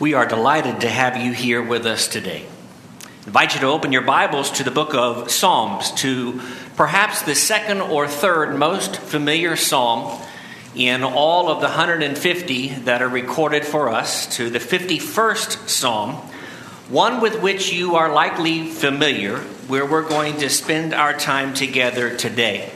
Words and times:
We 0.00 0.14
are 0.14 0.24
delighted 0.24 0.80
to 0.80 0.88
have 0.88 1.18
you 1.18 1.32
here 1.34 1.62
with 1.62 1.84
us 1.84 2.08
today. 2.08 2.46
I 3.04 3.26
invite 3.26 3.52
you 3.52 3.60
to 3.60 3.66
open 3.66 3.92
your 3.92 4.00
Bibles 4.00 4.50
to 4.52 4.64
the 4.64 4.70
book 4.70 4.94
of 4.94 5.30
Psalms, 5.30 5.90
to 5.96 6.40
perhaps 6.74 7.20
the 7.20 7.34
second 7.34 7.82
or 7.82 8.08
third 8.08 8.56
most 8.56 8.96
familiar 8.96 9.56
psalm 9.56 10.18
in 10.74 11.04
all 11.04 11.50
of 11.50 11.60
the 11.60 11.66
150 11.66 12.68
that 12.68 13.02
are 13.02 13.08
recorded 13.10 13.66
for 13.66 13.90
us, 13.90 14.38
to 14.38 14.48
the 14.48 14.58
51st 14.58 15.68
psalm, 15.68 16.12
one 16.88 17.20
with 17.20 17.42
which 17.42 17.70
you 17.70 17.96
are 17.96 18.10
likely 18.10 18.68
familiar, 18.70 19.36
where 19.68 19.84
we're 19.84 20.08
going 20.08 20.38
to 20.38 20.48
spend 20.48 20.94
our 20.94 21.12
time 21.12 21.52
together 21.52 22.16
today. 22.16 22.72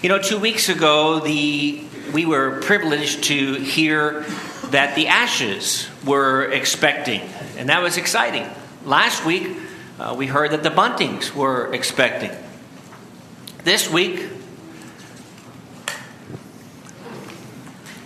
You 0.00 0.08
know, 0.08 0.18
two 0.18 0.38
weeks 0.38 0.70
ago, 0.70 1.20
the, 1.20 1.84
we 2.14 2.24
were 2.24 2.62
privileged 2.62 3.24
to 3.24 3.56
hear 3.56 4.24
that 4.70 4.94
the 4.94 5.08
Ashes 5.08 5.88
were 6.04 6.50
expecting, 6.50 7.20
and 7.56 7.68
that 7.68 7.82
was 7.82 7.96
exciting. 7.96 8.48
Last 8.84 9.24
week, 9.24 9.56
uh, 9.98 10.14
we 10.16 10.26
heard 10.26 10.52
that 10.52 10.62
the 10.62 10.70
Buntings 10.70 11.34
were 11.34 11.72
expecting. 11.74 12.30
This 13.64 13.90
week, 13.90 14.28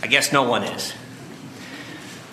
I 0.02 0.06
guess 0.06 0.32
no 0.32 0.42
one 0.42 0.64
is. 0.64 0.94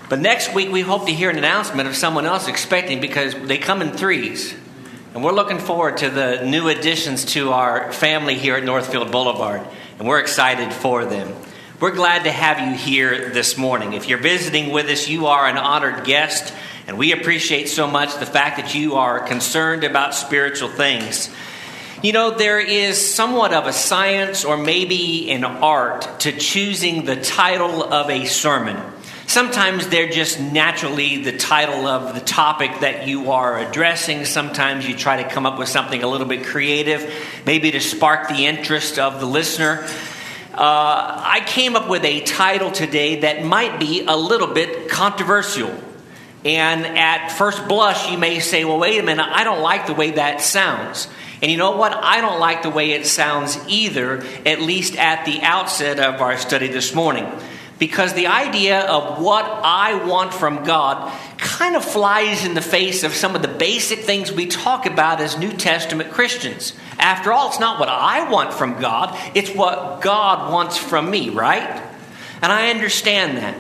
But 0.10 0.20
next 0.20 0.56
week, 0.56 0.72
we 0.72 0.82
hope 0.82 1.06
to 1.06 1.14
hear 1.14 1.30
an 1.30 1.38
announcement 1.38 1.88
of 1.88 1.96
someone 1.96 2.26
else 2.26 2.48
expecting 2.48 3.00
because 3.00 3.36
they 3.36 3.60
come 3.60 3.84
in 3.84 3.92
threes. 3.92 4.56
And 5.14 5.24
we're 5.24 5.34
looking 5.34 5.60
forward 5.60 5.98
to 5.98 6.10
the 6.10 6.44
new 6.46 6.68
additions 6.68 7.26
to 7.26 7.52
our 7.52 7.92
family 7.92 8.36
here 8.36 8.56
at 8.56 8.64
Northfield 8.64 9.12
Boulevard. 9.12 9.62
And 10.00 10.08
we're 10.08 10.20
excited 10.20 10.74
for 10.74 11.06
them. 11.06 11.36
We're 11.80 11.92
glad 11.92 12.26
to 12.26 12.32
have 12.32 12.60
you 12.60 12.76
here 12.76 13.30
this 13.30 13.58
morning. 13.58 13.94
If 13.94 14.10
you're 14.10 14.18
visiting 14.18 14.72
with 14.72 14.88
us, 14.88 15.08
you 15.08 15.28
are 15.28 15.48
an 15.48 15.58
honored 15.58 16.04
guest, 16.04 16.54
and 16.88 16.98
we 16.98 17.14
appreciate 17.14 17.70
so 17.70 17.88
much 17.88 18.20
the 18.20 18.26
fact 18.26 18.58
that 18.58 18.76
you 18.76 18.96
are 18.96 19.22
concerned 19.22 19.86
about 19.86 20.14
spiritual 20.14 20.68
things. 20.68 21.30
You 22.04 22.12
know, 22.12 22.32
there 22.32 22.60
is 22.60 22.98
somewhat 23.00 23.54
of 23.54 23.66
a 23.66 23.72
science 23.72 24.44
or 24.44 24.58
maybe 24.58 25.32
an 25.32 25.46
art 25.46 26.20
to 26.20 26.34
choosing 26.34 27.06
the 27.06 27.16
title 27.16 27.82
of 27.82 28.10
a 28.10 28.26
sermon. 28.26 28.76
Sometimes 29.28 29.88
they're 29.88 30.10
just 30.10 30.38
naturally 30.38 31.24
the 31.24 31.38
title 31.38 31.88
of 31.88 32.14
the 32.14 32.20
topic 32.20 32.82
that 32.82 33.08
you 33.08 33.32
are 33.32 33.58
addressing. 33.58 34.26
Sometimes 34.26 34.86
you 34.86 34.98
try 34.98 35.24
to 35.24 35.30
come 35.30 35.46
up 35.46 35.58
with 35.58 35.70
something 35.70 36.04
a 36.04 36.08
little 36.08 36.28
bit 36.28 36.46
creative, 36.46 37.10
maybe 37.46 37.72
to 37.72 37.80
spark 37.80 38.28
the 38.28 38.48
interest 38.48 39.00
of 39.00 39.22
the 39.22 39.26
listener. 39.26 39.88
Uh, 40.54 41.22
I 41.26 41.44
came 41.46 41.76
up 41.76 41.88
with 41.88 42.04
a 42.04 42.22
title 42.22 42.72
today 42.72 43.22
that 43.22 43.46
might 43.46 43.80
be 43.80 44.06
a 44.06 44.16
little 44.16 44.48
bit 44.48 44.90
controversial. 44.90 45.74
And 46.44 46.86
at 46.86 47.30
first 47.30 47.68
blush, 47.68 48.10
you 48.12 48.18
may 48.18 48.40
say, 48.40 48.66
well, 48.66 48.80
wait 48.80 49.00
a 49.00 49.04
minute, 49.04 49.28
I 49.30 49.44
don't 49.44 49.62
like 49.62 49.88
the 49.88 49.94
way 49.94 50.12
that 50.12 50.42
sounds. 50.42 51.08
And 51.42 51.52
you 51.52 51.58
know 51.58 51.76
what? 51.76 51.94
I 51.94 52.22
don't 52.22 52.40
like 52.40 52.64
the 52.64 52.70
way 52.70 52.92
it 52.92 53.06
sounds 53.06 53.58
either, 53.68 54.24
at 54.46 54.62
least 54.62 54.96
at 54.98 55.26
the 55.26 55.42
outset 55.42 56.00
of 56.00 56.22
our 56.22 56.38
study 56.38 56.68
this 56.68 56.94
morning. 56.96 57.26
Because 57.80 58.14
the 58.14 58.28
idea 58.28 58.82
of 58.82 59.22
what 59.22 59.46
I 59.46 60.06
want 60.06 60.34
from 60.34 60.64
God 60.66 61.12
kind 61.38 61.76
of 61.76 61.84
flies 61.84 62.46
in 62.46 62.54
the 62.54 62.62
face 62.62 63.04
of 63.04 63.14
some 63.14 63.36
of 63.36 63.42
the 63.42 63.48
basic 63.48 64.00
things 64.00 64.32
we 64.32 64.46
talk 64.46 64.86
about 64.86 65.22
as 65.22 65.38
New 65.38 65.54
Testament 65.54 66.12
Christians. 66.12 66.74
After 67.00 67.32
all, 67.32 67.48
it's 67.48 67.60
not 67.60 67.80
what 67.80 67.90
I 67.90 68.30
want 68.30 68.54
from 68.54 68.80
God, 68.80 69.18
it's 69.34 69.50
what 69.52 70.02
God 70.02 70.52
wants 70.52 70.78
from 70.78 71.10
me, 71.10 71.30
right? 71.30 71.82
And 72.42 72.52
I 72.52 72.70
understand 72.70 73.38
that. 73.38 73.56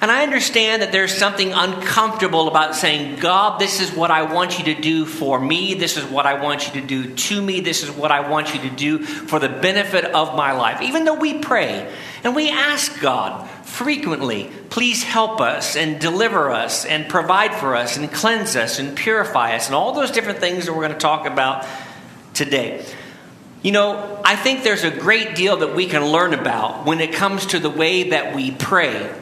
And 0.00 0.12
I 0.12 0.22
understand 0.22 0.82
that 0.82 0.92
there's 0.92 1.12
something 1.12 1.52
uncomfortable 1.52 2.46
about 2.46 2.76
saying, 2.76 3.18
God, 3.18 3.60
this 3.60 3.80
is 3.80 3.90
what 3.90 4.12
I 4.12 4.32
want 4.32 4.58
you 4.58 4.72
to 4.72 4.80
do 4.80 5.04
for 5.04 5.40
me. 5.40 5.74
This 5.74 5.96
is 5.96 6.04
what 6.04 6.24
I 6.24 6.40
want 6.40 6.68
you 6.68 6.80
to 6.80 6.86
do 6.86 7.14
to 7.14 7.42
me. 7.42 7.60
This 7.60 7.82
is 7.82 7.90
what 7.90 8.12
I 8.12 8.28
want 8.28 8.54
you 8.54 8.60
to 8.60 8.70
do 8.70 9.00
for 9.00 9.40
the 9.40 9.48
benefit 9.48 10.04
of 10.04 10.36
my 10.36 10.52
life. 10.52 10.82
Even 10.82 11.04
though 11.04 11.18
we 11.18 11.38
pray 11.38 11.92
and 12.22 12.36
we 12.36 12.48
ask 12.48 13.00
God 13.00 13.50
frequently, 13.64 14.48
please 14.70 15.02
help 15.02 15.40
us 15.40 15.74
and 15.74 16.00
deliver 16.00 16.50
us 16.50 16.84
and 16.84 17.08
provide 17.08 17.52
for 17.52 17.74
us 17.74 17.96
and 17.96 18.12
cleanse 18.12 18.54
us 18.54 18.78
and 18.78 18.96
purify 18.96 19.56
us 19.56 19.66
and 19.66 19.74
all 19.74 19.92
those 19.92 20.12
different 20.12 20.38
things 20.38 20.66
that 20.66 20.74
we're 20.74 20.82
going 20.82 20.92
to 20.92 20.98
talk 20.98 21.26
about 21.26 21.66
today. 22.34 22.84
You 23.62 23.72
know, 23.72 24.20
I 24.24 24.36
think 24.36 24.62
there's 24.62 24.84
a 24.84 24.90
great 24.92 25.34
deal 25.34 25.56
that 25.58 25.74
we 25.74 25.86
can 25.86 26.06
learn 26.06 26.34
about 26.34 26.86
when 26.86 27.00
it 27.00 27.12
comes 27.12 27.46
to 27.46 27.58
the 27.58 27.70
way 27.70 28.10
that 28.10 28.36
we 28.36 28.52
pray 28.52 29.12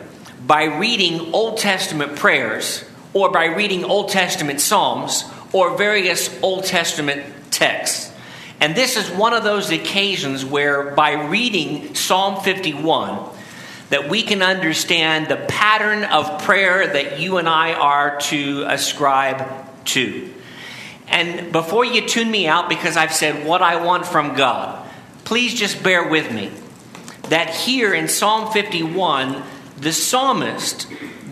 by 0.46 0.64
reading 0.64 1.34
Old 1.34 1.58
Testament 1.58 2.16
prayers 2.16 2.84
or 3.12 3.30
by 3.30 3.46
reading 3.46 3.84
Old 3.84 4.10
Testament 4.10 4.60
Psalms 4.60 5.24
or 5.52 5.76
various 5.76 6.30
Old 6.42 6.64
Testament 6.64 7.24
texts. 7.50 8.12
And 8.60 8.74
this 8.74 8.96
is 8.96 9.10
one 9.10 9.32
of 9.32 9.44
those 9.44 9.70
occasions 9.70 10.44
where 10.44 10.94
by 10.94 11.12
reading 11.12 11.94
Psalm 11.94 12.42
51 12.42 13.34
that 13.90 14.08
we 14.08 14.22
can 14.22 14.42
understand 14.42 15.28
the 15.28 15.36
pattern 15.48 16.04
of 16.04 16.42
prayer 16.42 16.86
that 16.86 17.20
you 17.20 17.38
and 17.38 17.48
I 17.48 17.74
are 17.74 18.18
to 18.22 18.64
ascribe 18.66 19.46
to. 19.86 20.32
And 21.08 21.52
before 21.52 21.84
you 21.84 22.06
tune 22.06 22.30
me 22.30 22.48
out 22.48 22.68
because 22.68 22.96
I've 22.96 23.12
said 23.12 23.46
what 23.46 23.62
I 23.62 23.82
want 23.84 24.06
from 24.06 24.34
God, 24.34 24.88
please 25.24 25.54
just 25.54 25.82
bear 25.82 26.08
with 26.08 26.32
me 26.32 26.50
that 27.28 27.50
here 27.50 27.94
in 27.94 28.08
Psalm 28.08 28.52
51, 28.52 29.42
the 29.76 29.92
psalmist, 29.92 30.86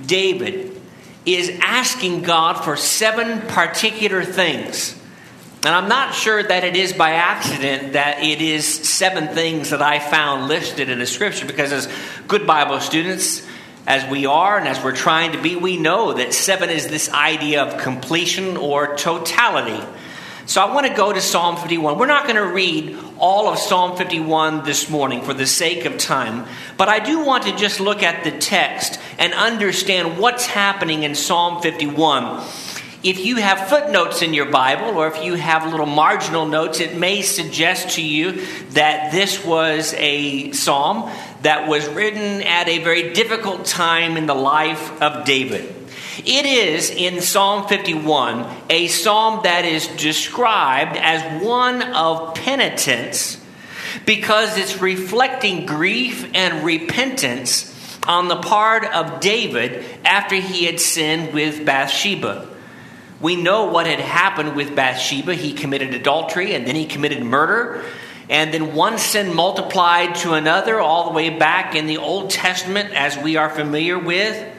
David, 0.06 0.81
is 1.25 1.59
asking 1.62 2.22
God 2.22 2.62
for 2.65 2.77
seven 2.77 3.41
particular 3.49 4.25
things. 4.25 5.00
And 5.65 5.75
I'm 5.75 5.88
not 5.88 6.15
sure 6.15 6.43
that 6.43 6.65
it 6.65 6.77
is 6.77 6.93
by 6.93 7.12
accident 7.12 7.94
that 7.94 8.22
it 8.22 8.43
is 8.43 8.66
seven 8.66 9.28
things 9.28 9.71
that 9.71 9.81
I 9.81 9.99
found 9.99 10.49
listed 10.49 10.91
in 10.91 10.99
the 10.99 11.06
scripture, 11.06 11.47
because 11.47 11.72
as 11.72 11.88
good 12.28 12.47
Bible 12.47 12.81
students, 12.81 13.47
as 13.87 14.09
we 14.10 14.27
are 14.27 14.59
and 14.59 14.69
as 14.69 14.82
we're 14.84 14.94
trying 14.94 15.32
to 15.32 15.41
be, 15.41 15.56
we 15.56 15.78
know 15.78 16.12
that 16.12 16.34
seven 16.34 16.69
is 16.69 16.88
this 16.88 17.11
idea 17.11 17.62
of 17.62 17.81
completion 17.81 18.59
or 18.59 18.94
totality. 18.97 19.82
So 20.47 20.60
I 20.60 20.75
want 20.75 20.87
to 20.87 20.94
go 20.94 21.12
to 21.12 21.21
Psalm 21.21 21.56
51. 21.56 21.99
We're 21.99 22.06
not 22.06 22.25
going 22.25 22.37
to 22.37 22.47
read 22.47 22.99
all 23.19 23.49
of 23.49 23.59
Psalm 23.59 23.97
51 23.97 24.65
this 24.65 24.91
morning 24.91 25.22
for 25.22 25.32
the 25.32 25.47
sake 25.47 25.87
of 25.87 25.97
time, 25.97 26.47
but 26.77 26.88
I 26.88 26.99
do 26.99 27.25
want 27.25 27.44
to 27.44 27.56
just 27.56 27.81
look 27.81 28.03
at 28.03 28.25
the 28.25 28.31
text 28.31 29.00
and 29.19 29.32
understand 29.32 30.19
what's 30.19 30.44
happening 30.44 31.03
in 31.03 31.15
Psalm 31.15 31.62
51 31.62 32.44
if 33.05 33.22
you 33.22 33.37
have 33.37 33.69
footnotes 33.69 34.22
in 34.22 34.32
your 34.32 34.47
Bible 34.47 34.97
or 34.97 35.06
if 35.09 35.22
you 35.22 35.34
have 35.34 35.71
little 35.71 35.84
marginal 35.84 36.47
notes, 36.47 36.81
it 36.81 36.97
may 36.97 37.21
suggest 37.21 37.97
to 37.97 38.03
you 38.03 38.47
that 38.71 39.12
this 39.12 39.44
was 39.44 39.94
a 39.99 40.50
psalm 40.53 41.11
that 41.43 41.69
was 41.69 41.87
written 41.87 42.41
at 42.41 42.66
a 42.66 42.78
very 42.78 43.12
difficult 43.12 43.66
time 43.66 44.16
in 44.16 44.25
the 44.25 44.34
life 44.34 45.03
of 45.03 45.26
David. 45.26 45.84
It 46.19 46.47
is 46.47 46.91
in 46.91 47.20
Psalm 47.20 47.66
51 47.66 48.47
a 48.70 48.86
psalm 48.88 49.41
that 49.42 49.64
is 49.64 49.88
described 49.88 50.97
as 50.97 51.42
one 51.42 51.82
of 51.82 52.34
penitence 52.34 53.41
because 54.06 54.56
it's 54.56 54.80
reflecting 54.80 55.66
grief 55.66 56.30
and 56.34 56.64
repentance 56.64 57.72
on 58.06 58.28
the 58.28 58.36
part 58.36 58.84
of 58.84 59.20
David 59.20 59.84
after 60.04 60.36
he 60.36 60.66
had 60.66 60.78
sinned 60.78 61.32
with 61.32 61.64
Bathsheba. 61.64 62.48
We 63.20 63.36
know 63.36 63.66
what 63.66 63.86
had 63.86 64.00
happened 64.00 64.54
with 64.54 64.76
Bathsheba. 64.76 65.34
He 65.34 65.52
committed 65.52 65.94
adultery 65.94 66.54
and 66.54 66.66
then 66.66 66.75
he 66.75 66.86
committed 66.86 67.22
murder. 67.22 67.84
And 68.28 68.52
then 68.52 68.75
one 68.75 68.98
sin 68.98 69.34
multiplied 69.34 70.14
to 70.16 70.32
another, 70.32 70.81
all 70.81 71.08
the 71.08 71.14
way 71.14 71.31
back 71.31 71.75
in 71.75 71.86
the 71.86 71.98
Old 71.98 72.31
Testament, 72.31 72.94
as 72.94 73.19
we 73.19 73.36
are 73.36 73.50
familiar 73.50 73.98
with. 73.98 74.53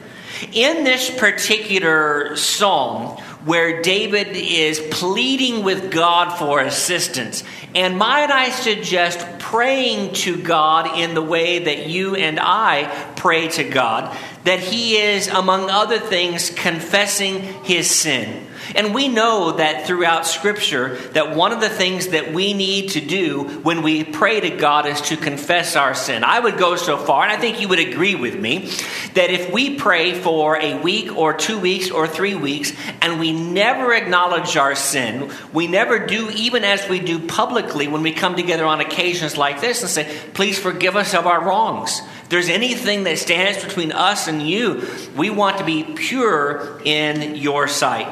In 0.51 0.84
this 0.84 1.09
particular 1.09 2.35
psalm, 2.35 3.17
where 3.46 3.82
David 3.82 4.29
is 4.35 4.79
pleading 4.91 5.64
with 5.64 5.91
God 5.91 6.37
for 6.37 6.61
assistance, 6.61 7.43
and 7.76 7.97
might 7.97 8.32
I 8.32 8.49
suggest 8.49 9.40
praying 9.40 10.14
to 10.14 10.41
God 10.41 10.97
in 10.97 11.14
the 11.14 11.22
way 11.22 11.59
that 11.59 11.87
you 11.87 12.16
and 12.16 12.40
I 12.40 12.85
pray 13.16 13.47
to 13.49 13.64
God, 13.64 14.17
that 14.46 14.59
he 14.59 14.97
is, 14.97 15.28
among 15.28 15.72
other 15.72 16.00
things, 16.00 16.52
confessing 16.52 17.42
his 17.64 17.90
sin. 17.90 18.46
And 18.76 18.94
we 18.94 19.08
know 19.08 19.53
that 19.53 19.86
throughout 19.86 20.26
Scripture 20.26 20.96
that 21.14 21.36
one 21.36 21.52
of 21.52 21.62
the 21.62 21.70
things 21.70 22.09
that 22.09 22.32
we 22.32 22.53
need 22.53 22.92
to 22.92 23.02
do 23.02 23.44
when 23.64 23.82
we 23.82 24.03
pray 24.03 24.40
to 24.40 24.50
God 24.52 24.86
is 24.86 25.02
to 25.02 25.18
confess 25.18 25.76
our 25.76 25.94
sin. 25.94 26.24
I 26.24 26.40
would 26.40 26.58
go 26.58 26.76
so 26.76 26.97
far, 26.97 27.24
and 27.24 27.32
I 27.32 27.38
think 27.38 27.59
you 27.59 27.68
would 27.70 27.80
agree 27.80 28.16
with 28.16 28.40
me, 28.40 28.70
that 29.14 29.30
if 29.30 29.52
we 29.52 29.76
pray 29.76 30.14
for 30.14 30.58
a 30.58 30.80
week 30.80 31.16
or 31.16 31.34
two 31.34 31.59
weeks 31.59 31.90
or 31.92 32.08
three 32.08 32.36
weeks 32.36 32.72
and 33.02 33.20
we 33.20 33.32
never 33.32 33.94
acknowledge 33.94 34.58
our 34.58 34.76
sin, 34.76 35.32
we 35.53 35.68
never 35.68 36.06
do, 36.06 36.30
even 36.32 36.64
as 36.64 36.88
we 36.88 37.00
do 37.00 37.20
publicly 37.20 37.88
when 37.88 38.03
we 38.03 38.12
come 38.12 38.36
together 38.36 38.66
on 38.66 38.80
occasions 38.80 39.38
like 39.38 39.62
this 39.62 39.82
and 39.82 39.90
say, 39.90 40.20
Please 40.34 40.58
forgive 40.58 40.96
us 40.96 41.14
of 41.14 41.28
our 41.28 41.44
wrongs. 41.44 42.02
There's 42.29 42.49
anything 42.49 43.03
that 43.03 43.19
stands 43.19 43.63
between 43.63 43.91
us 43.91 44.27
and 44.27 44.41
you, 44.41 44.87
we 45.16 45.29
want 45.29 45.59
to 45.59 45.63
be 45.63 45.83
pure 45.83 46.81
in 46.83 47.35
your 47.35 47.67
sight. 47.67 48.07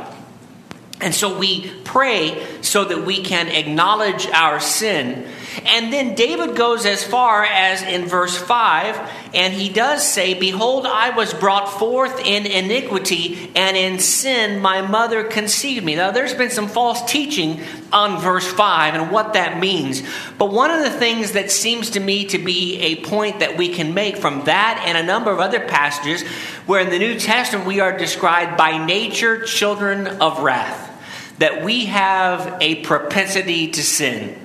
And 1.02 1.14
so 1.14 1.38
we 1.38 1.70
pray 1.84 2.46
so 2.62 2.86
that 2.86 3.06
we 3.06 3.22
can 3.24 3.48
acknowledge 3.50 4.28
our 4.28 4.60
sin. 4.60 5.28
And 5.66 5.92
then 5.94 6.16
David 6.16 6.56
goes 6.56 6.86
as 6.86 7.04
far 7.04 7.44
as 7.44 7.82
in 7.84 8.06
verse 8.06 8.38
5, 8.38 9.12
and 9.34 9.54
he 9.54 9.70
does 9.70 10.06
say, 10.06 10.34
Behold, 10.34 10.86
I 10.86 11.12
was 11.12 11.34
brought 11.34 11.68
forth 11.68 12.20
in 12.20 12.46
iniquity, 12.46 13.52
and 13.56 13.78
in 13.78 14.00
sin 14.00 14.60
my 14.60 14.82
mother 14.82 15.24
conceived 15.24 15.86
me. 15.86 15.96
Now, 15.96 16.12
there's 16.12 16.34
been 16.34 16.50
some 16.50 16.68
false 16.68 17.04
teaching 17.10 17.62
on 17.92 18.20
verse 18.20 18.48
5 18.48 18.96
and 18.96 19.12
what 19.12 19.34
that 19.34 19.60
means. 19.60 20.04
But 20.38 20.52
one 20.52 20.72
of 20.72 20.84
the 20.84 20.92
things 20.92 21.34
that 21.34 21.52
seems 21.52 21.92
to 21.92 22.00
me 22.00 22.26
to 22.26 22.38
be 22.38 22.80
a 22.80 22.96
point 23.04 23.40
that 23.40 23.58
we 23.58 23.70
can 23.70 23.94
make 23.94 24.18
from 24.18 24.46
that 24.46 24.84
and 24.86 24.98
a 24.98 25.04
number 25.04 25.32
of 25.32 25.40
other 25.40 25.60
passages, 25.60 26.24
where 26.66 26.82
in 26.82 26.90
the 26.90 27.00
New 27.00 27.20
Testament 27.20 27.68
we 27.68 27.80
are 27.80 27.98
described 27.98 28.58
by 28.58 28.84
nature 28.84 29.44
children 29.44 30.08
of 30.08 30.40
wrath 30.40 30.92
that 31.40 31.64
we 31.64 31.86
have 31.86 32.58
a 32.62 32.76
propensity 32.76 33.68
to 33.70 33.84
sin. 33.84 34.43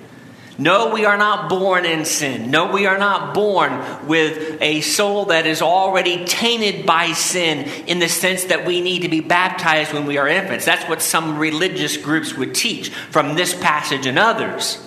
No, 0.60 0.92
we 0.92 1.04
are 1.04 1.16
not 1.16 1.48
born 1.48 1.84
in 1.84 2.04
sin. 2.04 2.50
No, 2.50 2.72
we 2.72 2.86
are 2.86 2.98
not 2.98 3.32
born 3.32 4.08
with 4.08 4.60
a 4.60 4.80
soul 4.80 5.26
that 5.26 5.46
is 5.46 5.62
already 5.62 6.24
tainted 6.24 6.84
by 6.84 7.12
sin 7.12 7.60
in 7.86 8.00
the 8.00 8.08
sense 8.08 8.44
that 8.46 8.66
we 8.66 8.80
need 8.80 9.02
to 9.02 9.08
be 9.08 9.20
baptized 9.20 9.92
when 9.92 10.04
we 10.04 10.18
are 10.18 10.26
infants. 10.26 10.64
That's 10.64 10.88
what 10.88 11.00
some 11.00 11.38
religious 11.38 11.96
groups 11.96 12.34
would 12.34 12.56
teach 12.56 12.90
from 12.90 13.36
this 13.36 13.54
passage 13.54 14.04
and 14.04 14.18
others. 14.18 14.84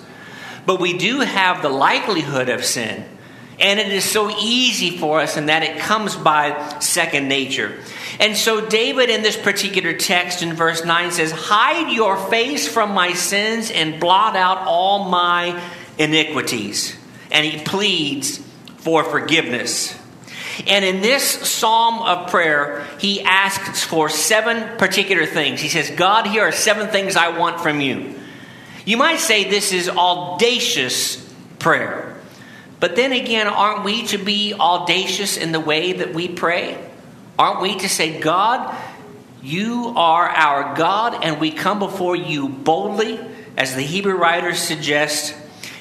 But 0.66 0.82
we 0.82 0.98
do 0.98 1.22
have 1.22 1.62
the 1.62 1.70
likelihood 1.70 2.50
of 2.50 2.66
sin. 2.66 3.06
And 3.62 3.80
it 3.80 3.90
is 3.90 4.04
so 4.04 4.30
easy 4.40 4.98
for 4.98 5.20
us 5.20 5.38
in 5.38 5.46
that 5.46 5.62
it 5.62 5.78
comes 5.78 6.16
by 6.16 6.80
second 6.80 7.28
nature. 7.28 7.80
And 8.20 8.36
so, 8.36 8.68
David 8.68 9.10
in 9.10 9.22
this 9.22 9.38
particular 9.38 9.94
text 9.94 10.42
in 10.42 10.54
verse 10.54 10.84
9 10.84 11.12
says, 11.12 11.32
Hide 11.32 11.92
your 11.92 12.18
face 12.30 12.68
from 12.68 12.92
my 12.94 13.14
sins 13.14 13.70
and 13.70 14.00
blot 14.00 14.36
out 14.36 14.66
all 14.68 15.10
my 15.10 15.62
iniquities. 15.98 16.96
And 17.32 17.46
he 17.46 17.64
pleads 17.64 18.40
for 18.78 19.04
forgiveness. 19.04 19.98
And 20.68 20.84
in 20.84 21.02
this 21.02 21.24
psalm 21.24 22.00
of 22.00 22.30
prayer, 22.30 22.86
he 23.00 23.22
asks 23.22 23.84
for 23.84 24.10
seven 24.10 24.78
particular 24.78 25.26
things. 25.26 25.62
He 25.62 25.70
says, 25.70 25.90
God, 25.92 26.28
here 26.28 26.44
are 26.44 26.52
seven 26.52 26.90
things 26.90 27.16
I 27.16 27.38
want 27.38 27.62
from 27.62 27.80
you. 27.80 28.16
You 28.86 28.98
might 28.98 29.20
say 29.20 29.50
this 29.50 29.72
is 29.72 29.88
audacious 29.88 31.18
prayer. 31.60 32.11
But 32.82 32.98
then 32.98 33.14
again, 33.14 33.48
aren't 33.48 33.86
we 33.86 34.08
to 34.08 34.18
be 34.18 34.54
audacious 34.54 35.38
in 35.38 35.54
the 35.54 35.60
way 35.60 35.94
that 35.94 36.14
we 36.14 36.28
pray? 36.28 36.84
Aren't 37.40 37.62
we 37.62 37.78
to 37.78 37.88
say, 37.88 38.20
God, 38.20 38.76
you 39.42 39.94
are 39.96 40.28
our 40.28 40.76
God, 40.76 41.24
and 41.24 41.40
we 41.40 41.52
come 41.52 41.80
before 41.80 42.16
you 42.16 42.50
boldly, 42.50 43.20
as 43.56 43.76
the 43.76 43.84
Hebrew 43.84 44.16
writers 44.16 44.60
suggest. 44.60 45.36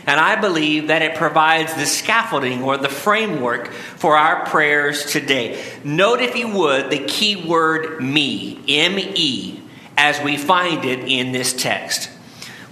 And 0.06 0.18
I 0.20 0.40
believe 0.40 0.88
that 0.88 1.02
it 1.02 1.14
provides 1.14 1.74
the 1.74 1.86
scaffolding 1.86 2.62
or 2.62 2.76
the 2.76 2.88
framework 2.88 3.72
for 3.72 4.16
our 4.16 4.44
prayers 4.46 5.06
today. 5.06 5.62
Note, 5.84 6.20
if 6.20 6.36
you 6.36 6.48
would, 6.48 6.90
the 6.90 7.04
key 7.04 7.36
word 7.46 8.02
me, 8.02 8.60
M 8.68 8.98
E, 8.98 9.60
as 9.96 10.22
we 10.22 10.36
find 10.36 10.84
it 10.84 11.00
in 11.00 11.32
this 11.32 11.52
text. 11.52 12.10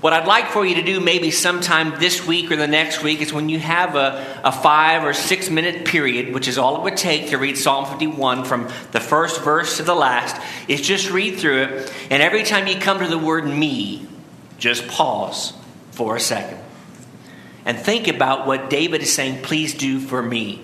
What 0.00 0.12
I'd 0.12 0.29
like 0.29 0.50
for 0.50 0.65
you 0.65 0.77
to 0.77 0.83
do 0.83 1.00
maybe 1.00 1.33
sometime 1.33 1.99
this 1.99 2.25
week 2.25 2.53
or 2.53 2.56
the 2.56 2.69
next 2.69 3.03
week 3.03 3.21
is 3.21 3.33
when 3.33 3.49
you 3.49 3.59
have 3.59 3.97
a, 3.97 4.41
a 4.45 4.53
five 4.53 5.03
or 5.03 5.12
six 5.12 5.50
minute 5.50 5.85
period, 5.85 6.33
which 6.33 6.47
is 6.47 6.56
all 6.56 6.77
it 6.77 6.83
would 6.83 6.97
take 6.97 7.31
to 7.31 7.37
read 7.37 7.59
Psalm 7.59 7.85
51 7.85 8.45
from 8.45 8.69
the 8.93 9.00
first 9.00 9.43
verse 9.43 9.79
to 9.79 9.83
the 9.83 9.97
last, 9.97 10.41
is 10.69 10.81
just 10.81 11.11
read 11.11 11.39
through 11.39 11.62
it. 11.62 11.93
And 12.11 12.23
every 12.23 12.45
time 12.45 12.69
you 12.69 12.79
come 12.79 13.00
to 13.00 13.09
the 13.09 13.19
word 13.19 13.45
me, 13.45 14.06
just 14.59 14.87
pause 14.87 15.53
for 15.91 16.15
a 16.15 16.21
second 16.21 16.61
and 17.65 17.77
think 17.77 18.09
about 18.09 18.47
what 18.47 18.71
David 18.71 19.03
is 19.03 19.12
saying, 19.12 19.43
please 19.43 19.75
do 19.75 20.00
for 20.00 20.23
me. 20.23 20.62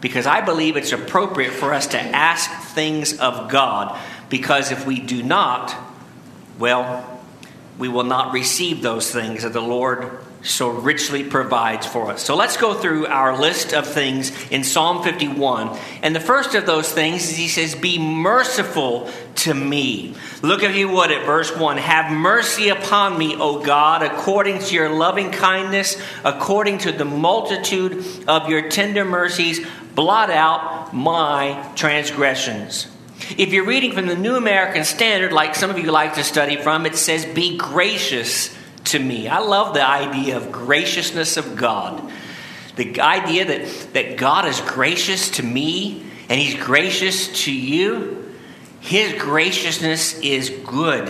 Because 0.00 0.26
I 0.26 0.42
believe 0.42 0.76
it's 0.76 0.92
appropriate 0.92 1.52
for 1.52 1.72
us 1.72 1.86
to 1.88 1.98
ask 1.98 2.50
things 2.74 3.18
of 3.18 3.50
God, 3.50 3.98
because 4.28 4.70
if 4.70 4.84
we 4.86 5.00
do 5.00 5.22
not, 5.22 5.74
well, 6.58 7.13
we 7.78 7.88
will 7.88 8.04
not 8.04 8.32
receive 8.32 8.82
those 8.82 9.10
things 9.10 9.42
that 9.42 9.52
the 9.52 9.60
Lord 9.60 10.18
so 10.44 10.68
richly 10.68 11.24
provides 11.24 11.86
for 11.86 12.10
us. 12.10 12.22
So 12.22 12.36
let's 12.36 12.56
go 12.56 12.74
through 12.74 13.06
our 13.06 13.36
list 13.36 13.72
of 13.72 13.86
things 13.86 14.30
in 14.50 14.62
Psalm 14.62 15.02
51. 15.02 15.76
And 16.02 16.14
the 16.14 16.20
first 16.20 16.54
of 16.54 16.66
those 16.66 16.92
things 16.92 17.30
is 17.30 17.36
he 17.36 17.48
says, 17.48 17.74
Be 17.74 17.98
merciful 17.98 19.10
to 19.36 19.54
me. 19.54 20.14
Look, 20.42 20.62
if 20.62 20.76
you 20.76 20.88
would, 20.90 21.10
at 21.10 21.24
verse 21.24 21.54
1 21.56 21.78
Have 21.78 22.12
mercy 22.12 22.68
upon 22.68 23.18
me, 23.18 23.36
O 23.36 23.64
God, 23.64 24.02
according 24.02 24.58
to 24.60 24.74
your 24.74 24.90
loving 24.90 25.30
kindness, 25.30 26.00
according 26.24 26.78
to 26.78 26.92
the 26.92 27.06
multitude 27.06 28.04
of 28.28 28.48
your 28.48 28.68
tender 28.68 29.04
mercies, 29.04 29.66
blot 29.94 30.30
out 30.30 30.92
my 30.92 31.72
transgressions. 31.74 32.88
If 33.36 33.52
you're 33.52 33.66
reading 33.66 33.92
from 33.92 34.06
the 34.06 34.16
New 34.16 34.36
American 34.36 34.84
Standard, 34.84 35.32
like 35.32 35.54
some 35.54 35.70
of 35.70 35.78
you 35.78 35.90
like 35.90 36.14
to 36.14 36.24
study 36.24 36.56
from, 36.56 36.86
it 36.86 36.96
says, 36.96 37.24
Be 37.24 37.56
gracious 37.56 38.54
to 38.84 38.98
me. 38.98 39.28
I 39.28 39.38
love 39.38 39.74
the 39.74 39.86
idea 39.86 40.36
of 40.36 40.52
graciousness 40.52 41.36
of 41.36 41.56
God. 41.56 42.10
The 42.76 43.00
idea 43.00 43.44
that, 43.46 43.94
that 43.94 44.16
God 44.16 44.46
is 44.46 44.60
gracious 44.60 45.30
to 45.32 45.42
me 45.42 46.04
and 46.28 46.40
He's 46.40 46.62
gracious 46.62 47.44
to 47.44 47.52
you. 47.52 48.34
His 48.80 49.20
graciousness 49.20 50.18
is 50.20 50.50
good. 50.50 51.06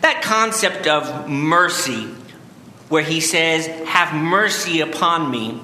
That 0.00 0.22
concept 0.22 0.86
of 0.86 1.28
mercy, 1.28 2.08
where 2.88 3.02
He 3.02 3.20
says, 3.20 3.66
Have 3.86 4.14
mercy 4.14 4.80
upon 4.80 5.30
me, 5.30 5.60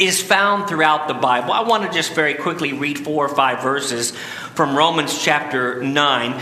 is 0.00 0.22
found 0.22 0.68
throughout 0.68 1.08
the 1.08 1.14
Bible. 1.14 1.52
I 1.52 1.62
want 1.62 1.84
to 1.84 1.90
just 1.90 2.14
very 2.14 2.34
quickly 2.34 2.72
read 2.72 2.98
four 2.98 3.26
or 3.26 3.34
five 3.34 3.62
verses 3.62 4.16
from 4.54 4.76
Romans 4.76 5.22
chapter 5.22 5.82
9. 5.82 6.40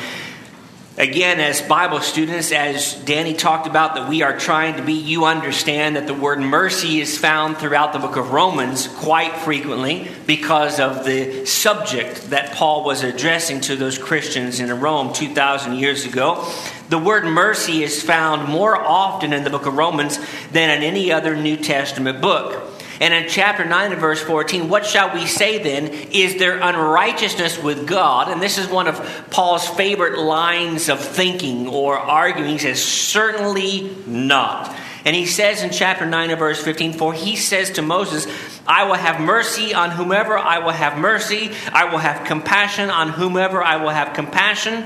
Again, 0.98 1.38
as 1.38 1.62
Bible 1.62 2.00
students, 2.00 2.50
as 2.50 2.94
Danny 3.04 3.34
talked 3.34 3.68
about, 3.68 3.94
that 3.94 4.08
we 4.08 4.22
are 4.22 4.36
trying 4.36 4.76
to 4.76 4.82
be, 4.82 4.94
you 4.94 5.24
understand 5.24 5.94
that 5.94 6.08
the 6.08 6.14
word 6.14 6.40
mercy 6.40 7.00
is 7.00 7.16
found 7.16 7.56
throughout 7.56 7.92
the 7.92 8.00
book 8.00 8.16
of 8.16 8.32
Romans 8.32 8.88
quite 8.88 9.32
frequently 9.36 10.08
because 10.26 10.80
of 10.80 11.04
the 11.04 11.46
subject 11.46 12.30
that 12.30 12.52
Paul 12.52 12.84
was 12.84 13.04
addressing 13.04 13.60
to 13.62 13.76
those 13.76 13.96
Christians 13.96 14.58
in 14.58 14.68
Rome 14.80 15.12
2,000 15.12 15.76
years 15.76 16.04
ago. 16.04 16.52
The 16.88 16.98
word 16.98 17.24
mercy 17.24 17.84
is 17.84 18.02
found 18.02 18.48
more 18.48 18.76
often 18.76 19.32
in 19.32 19.44
the 19.44 19.50
book 19.50 19.66
of 19.66 19.76
Romans 19.76 20.18
than 20.50 20.68
in 20.70 20.82
any 20.82 21.12
other 21.12 21.36
New 21.36 21.56
Testament 21.56 22.20
book. 22.20 22.79
And 23.00 23.14
in 23.14 23.30
chapter 23.30 23.64
9 23.64 23.92
and 23.92 24.00
verse 24.00 24.22
14, 24.22 24.68
what 24.68 24.84
shall 24.84 25.14
we 25.14 25.26
say 25.26 25.62
then? 25.62 25.86
Is 26.12 26.36
there 26.36 26.60
unrighteousness 26.60 27.62
with 27.62 27.86
God? 27.86 28.30
And 28.30 28.42
this 28.42 28.58
is 28.58 28.68
one 28.68 28.88
of 28.88 29.26
Paul's 29.30 29.66
favorite 29.66 30.18
lines 30.18 30.90
of 30.90 31.00
thinking 31.00 31.66
or 31.66 31.98
arguing. 31.98 32.50
He 32.50 32.58
says, 32.58 32.84
Certainly 32.84 33.96
not. 34.06 34.76
And 35.06 35.16
he 35.16 35.24
says 35.24 35.62
in 35.62 35.70
chapter 35.70 36.04
9 36.04 36.28
and 36.28 36.38
verse 36.38 36.62
15, 36.62 36.92
For 36.92 37.14
he 37.14 37.36
says 37.36 37.70
to 37.72 37.82
Moses, 37.82 38.26
I 38.66 38.84
will 38.84 38.94
have 38.94 39.18
mercy 39.18 39.72
on 39.72 39.90
whomever 39.90 40.36
I 40.36 40.58
will 40.58 40.72
have 40.72 40.98
mercy. 40.98 41.52
I 41.72 41.86
will 41.86 41.98
have 41.98 42.26
compassion 42.26 42.90
on 42.90 43.08
whomever 43.08 43.62
I 43.62 43.76
will 43.76 43.88
have 43.88 44.12
compassion. 44.12 44.84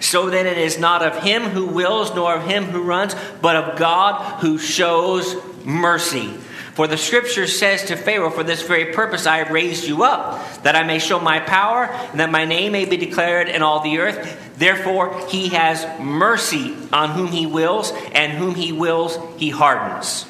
So 0.00 0.28
then 0.28 0.46
it 0.46 0.58
is 0.58 0.78
not 0.78 1.00
of 1.00 1.22
him 1.22 1.44
who 1.44 1.64
wills 1.64 2.14
nor 2.14 2.34
of 2.34 2.46
him 2.46 2.64
who 2.64 2.82
runs, 2.82 3.16
but 3.40 3.56
of 3.56 3.78
God 3.78 4.40
who 4.40 4.58
shows 4.58 5.34
mercy. 5.64 6.34
For 6.74 6.88
the 6.88 6.96
scripture 6.96 7.46
says 7.46 7.84
to 7.84 7.96
Pharaoh, 7.96 8.30
For 8.30 8.42
this 8.42 8.62
very 8.62 8.92
purpose 8.92 9.26
I 9.26 9.38
have 9.38 9.50
raised 9.50 9.86
you 9.86 10.02
up, 10.02 10.62
that 10.64 10.74
I 10.74 10.82
may 10.82 10.98
show 10.98 11.20
my 11.20 11.38
power, 11.38 11.84
and 11.84 12.18
that 12.18 12.32
my 12.32 12.44
name 12.44 12.72
may 12.72 12.84
be 12.84 12.96
declared 12.96 13.48
in 13.48 13.62
all 13.62 13.80
the 13.80 13.98
earth. 13.98 14.56
Therefore 14.58 15.28
he 15.28 15.50
has 15.50 15.86
mercy 16.00 16.76
on 16.92 17.10
whom 17.10 17.28
he 17.28 17.46
wills, 17.46 17.92
and 18.12 18.32
whom 18.32 18.56
he 18.56 18.72
wills 18.72 19.18
he 19.38 19.50
hardens. 19.50 20.26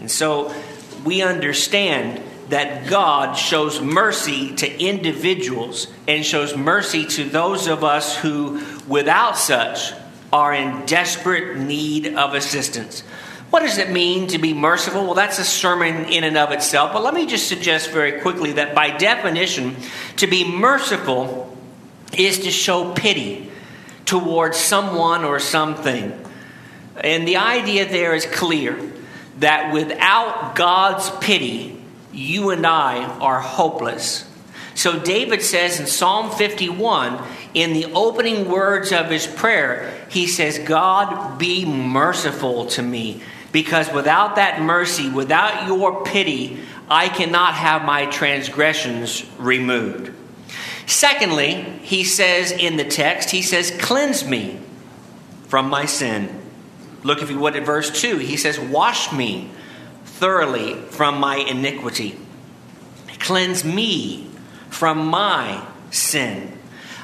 And 0.00 0.10
so 0.10 0.54
we 1.04 1.22
understand 1.22 2.22
that 2.50 2.88
God 2.88 3.34
shows 3.34 3.80
mercy 3.80 4.54
to 4.56 4.82
individuals 4.82 5.86
and 6.06 6.26
shows 6.26 6.56
mercy 6.56 7.06
to 7.06 7.24
those 7.24 7.68
of 7.68 7.84
us 7.84 8.16
who, 8.16 8.60
without 8.86 9.38
such, 9.38 9.92
are 10.32 10.52
in 10.52 10.84
desperate 10.84 11.56
need 11.56 12.14
of 12.14 12.34
assistance. 12.34 13.02
What 13.50 13.60
does 13.60 13.78
it 13.78 13.90
mean 13.90 14.28
to 14.28 14.38
be 14.38 14.54
merciful? 14.54 15.04
Well, 15.04 15.14
that's 15.14 15.40
a 15.40 15.44
sermon 15.44 16.04
in 16.04 16.22
and 16.22 16.38
of 16.38 16.52
itself. 16.52 16.92
But 16.92 17.02
let 17.02 17.14
me 17.14 17.26
just 17.26 17.48
suggest 17.48 17.90
very 17.90 18.20
quickly 18.20 18.52
that 18.52 18.74
by 18.74 18.90
definition, 18.96 19.76
to 20.16 20.28
be 20.28 20.44
merciful 20.44 21.56
is 22.16 22.40
to 22.40 22.50
show 22.50 22.92
pity 22.92 23.50
towards 24.04 24.56
someone 24.56 25.24
or 25.24 25.40
something. 25.40 26.12
And 26.96 27.26
the 27.26 27.38
idea 27.38 27.88
there 27.88 28.14
is 28.14 28.24
clear 28.26 28.78
that 29.38 29.72
without 29.72 30.54
God's 30.54 31.10
pity, 31.18 31.80
you 32.12 32.50
and 32.50 32.66
I 32.66 33.04
are 33.04 33.40
hopeless. 33.40 34.28
So 34.74 34.98
David 34.98 35.42
says 35.42 35.80
in 35.80 35.86
Psalm 35.86 36.30
51, 36.30 37.22
in 37.54 37.72
the 37.72 37.86
opening 37.86 38.48
words 38.48 38.92
of 38.92 39.10
his 39.10 39.26
prayer, 39.26 39.92
he 40.08 40.26
says, 40.26 40.58
God, 40.58 41.38
be 41.38 41.64
merciful 41.64 42.66
to 42.66 42.82
me. 42.82 43.22
Because 43.52 43.92
without 43.92 44.36
that 44.36 44.60
mercy, 44.60 45.10
without 45.10 45.66
your 45.66 46.04
pity, 46.04 46.60
I 46.88 47.08
cannot 47.08 47.54
have 47.54 47.84
my 47.84 48.06
transgressions 48.06 49.24
removed. 49.38 50.12
Secondly, 50.86 51.54
he 51.82 52.04
says 52.04 52.50
in 52.52 52.76
the 52.76 52.84
text, 52.84 53.30
he 53.30 53.42
says, 53.42 53.70
Cleanse 53.80 54.24
me 54.24 54.58
from 55.46 55.68
my 55.68 55.84
sin. 55.84 56.40
Look, 57.02 57.22
if 57.22 57.30
you 57.30 57.38
would, 57.38 57.56
at 57.56 57.64
verse 57.64 57.90
2. 58.00 58.18
He 58.18 58.36
says, 58.36 58.58
Wash 58.58 59.12
me 59.12 59.50
thoroughly 60.04 60.74
from 60.74 61.18
my 61.18 61.36
iniquity. 61.36 62.18
Cleanse 63.20 63.64
me 63.64 64.30
from 64.68 65.06
my 65.06 65.66
sin. 65.90 66.56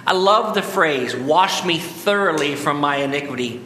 I 0.07 0.13
love 0.13 0.55
the 0.55 0.63
phrase, 0.63 1.17
wash 1.17 1.65
me 1.65 1.79
thoroughly 1.79 2.55
from 2.55 2.81
my 2.81 2.97
iniquity. 2.99 3.61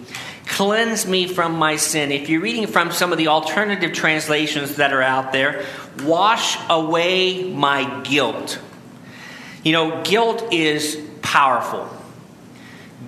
Cleanse 0.61 1.07
me 1.07 1.27
from 1.27 1.55
my 1.55 1.77
sin. 1.77 2.13
If 2.13 2.29
you're 2.29 2.43
reading 2.43 2.67
from 2.67 2.93
some 2.93 3.13
of 3.13 3.17
the 3.17 3.29
alternative 3.29 3.95
translations 3.95 4.77
that 4.77 4.93
are 4.93 5.01
out 5.01 5.33
there, 5.33 5.65
wash 6.03 6.59
away 6.69 7.51
my 7.51 8.03
guilt. 8.03 8.61
You 9.65 9.73
know, 9.73 10.03
guilt 10.03 10.53
is 10.53 11.03
powerful. 11.23 11.89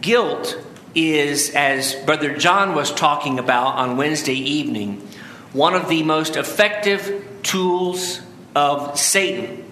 Guilt 0.01 0.59
is, 0.95 1.51
as 1.55 1.95
Brother 2.07 2.35
John 2.39 2.75
was 2.75 2.91
talking 2.91 3.39
about 3.39 3.77
on 3.77 3.99
Wednesday 3.99 4.33
evening, 4.33 5.07
one 5.53 5.75
of 5.75 5.91
the 5.91 6.03
most 6.05 6.37
effective 6.37 7.23
tools 7.43 8.23
of 8.57 8.99
Satan 8.99 9.63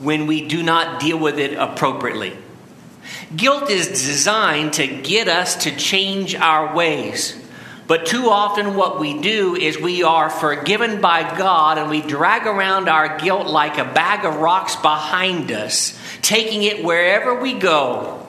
when 0.00 0.26
we 0.26 0.46
do 0.46 0.62
not 0.62 1.00
deal 1.00 1.16
with 1.16 1.38
it 1.38 1.54
appropriately. 1.54 2.36
Guilt 3.34 3.70
is 3.70 3.88
designed 3.88 4.74
to 4.74 4.86
get 4.86 5.28
us 5.28 5.64
to 5.64 5.76
change 5.76 6.34
our 6.34 6.74
ways. 6.74 7.40
But 7.86 8.06
too 8.06 8.30
often, 8.30 8.76
what 8.76 8.98
we 8.98 9.20
do 9.20 9.54
is 9.56 9.78
we 9.78 10.02
are 10.02 10.30
forgiven 10.30 11.00
by 11.02 11.36
God 11.36 11.76
and 11.76 11.90
we 11.90 12.00
drag 12.00 12.46
around 12.46 12.88
our 12.88 13.18
guilt 13.18 13.46
like 13.46 13.76
a 13.76 13.84
bag 13.84 14.24
of 14.24 14.36
rocks 14.36 14.74
behind 14.76 15.52
us, 15.52 15.98
taking 16.22 16.62
it 16.62 16.82
wherever 16.82 17.40
we 17.40 17.52
go. 17.52 18.26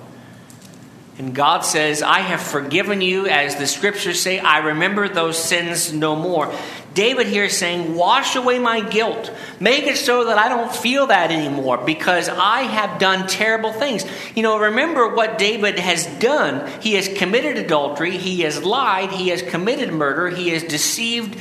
And 1.17 1.33
God 1.33 1.61
says, 1.61 2.01
I 2.01 2.19
have 2.19 2.41
forgiven 2.41 2.99
you, 2.99 3.27
as 3.27 3.55
the 3.55 3.67
scriptures 3.67 4.21
say, 4.21 4.39
I 4.39 4.57
remember 4.57 5.07
those 5.07 5.41
sins 5.41 5.93
no 5.93 6.17
more. 6.17 6.53
David 6.95 7.27
here 7.27 7.43
is 7.43 7.57
saying, 7.57 7.93
Wash 7.93 8.37
away 8.37 8.57
my 8.57 8.79
guilt. 8.79 9.31
Make 9.59 9.83
it 9.83 9.97
so 9.97 10.25
that 10.25 10.37
I 10.37 10.47
don't 10.47 10.73
feel 10.73 11.07
that 11.07 11.29
anymore 11.29 11.77
because 11.77 12.29
I 12.29 12.61
have 12.61 12.99
done 12.99 13.27
terrible 13.27 13.73
things. 13.73 14.05
You 14.33 14.43
know, 14.43 14.57
remember 14.57 15.13
what 15.13 15.37
David 15.37 15.77
has 15.77 16.07
done. 16.19 16.71
He 16.81 16.93
has 16.93 17.09
committed 17.09 17.57
adultery, 17.57 18.17
he 18.17 18.41
has 18.41 18.63
lied, 18.63 19.11
he 19.11 19.27
has 19.29 19.41
committed 19.41 19.91
murder, 19.91 20.29
he 20.29 20.49
has 20.49 20.63
deceived 20.63 21.37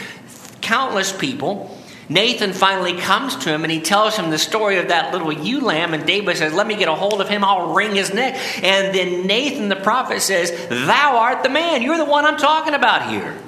countless 0.61 1.17
people. 1.17 1.79
Nathan 2.09 2.53
finally 2.53 2.99
comes 2.99 3.37
to 3.37 3.51
him 3.51 3.63
and 3.63 3.73
he 3.73 3.81
tells 3.81 4.17
him 4.17 4.31
the 4.31 4.39
story 4.39 4.79
of 4.79 4.89
that 4.89 5.13
little 5.13 5.33
ewe 5.33 5.61
lamb. 5.61 5.95
And 5.95 6.05
David 6.05 6.37
says, 6.37 6.53
Let 6.53 6.67
me 6.67 6.75
get 6.77 6.89
a 6.89 6.95
hold 6.97 7.21
of 7.21 7.29
him, 7.29 7.45
I'll 7.45 7.73
wring 7.75 7.95
his 7.95 8.13
neck. 8.13 8.35
And 8.63 8.93
then 8.93 9.29
Nathan 9.29 9.69
the 9.69 9.77
prophet 9.77 10.21
says, 10.21 10.51
Thou 10.69 11.17
art 11.17 11.45
the 11.45 11.49
man. 11.49 11.81
You're 11.81 11.97
the 11.97 12.05
one 12.05 12.27
I'm 12.27 12.39
talking 12.39 12.75
about 12.75 13.09
here. 13.09 13.39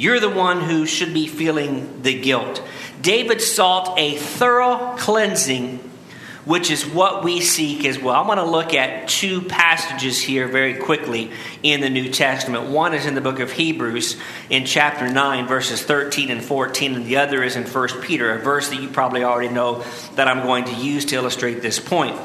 You're 0.00 0.18
the 0.18 0.30
one 0.30 0.62
who 0.62 0.86
should 0.86 1.12
be 1.12 1.26
feeling 1.26 2.00
the 2.00 2.18
guilt. 2.18 2.62
David 3.02 3.42
sought 3.42 3.98
a 3.98 4.16
thorough 4.16 4.96
cleansing 4.96 5.90
which 6.44 6.70
is 6.70 6.86
what 6.86 7.22
we 7.22 7.40
seek 7.40 7.84
as 7.84 7.98
well. 7.98 8.14
I 8.14 8.26
want 8.26 8.40
to 8.40 8.46
look 8.46 8.72
at 8.72 9.08
two 9.08 9.42
passages 9.42 10.20
here 10.20 10.48
very 10.48 10.74
quickly 10.74 11.30
in 11.62 11.80
the 11.80 11.90
New 11.90 12.10
Testament. 12.10 12.70
One 12.70 12.94
is 12.94 13.06
in 13.06 13.14
the 13.14 13.20
book 13.20 13.40
of 13.40 13.52
Hebrews 13.52 14.16
in 14.48 14.64
chapter 14.64 15.08
9, 15.08 15.46
verses 15.46 15.82
13 15.82 16.30
and 16.30 16.42
14, 16.42 16.94
and 16.94 17.04
the 17.04 17.18
other 17.18 17.42
is 17.42 17.56
in 17.56 17.64
1 17.64 17.88
Peter, 18.00 18.32
a 18.32 18.38
verse 18.38 18.70
that 18.70 18.80
you 18.80 18.88
probably 18.88 19.22
already 19.22 19.52
know 19.52 19.84
that 20.16 20.28
I'm 20.28 20.44
going 20.46 20.64
to 20.64 20.74
use 20.74 21.04
to 21.06 21.16
illustrate 21.16 21.60
this 21.60 21.78
point. 21.78 22.16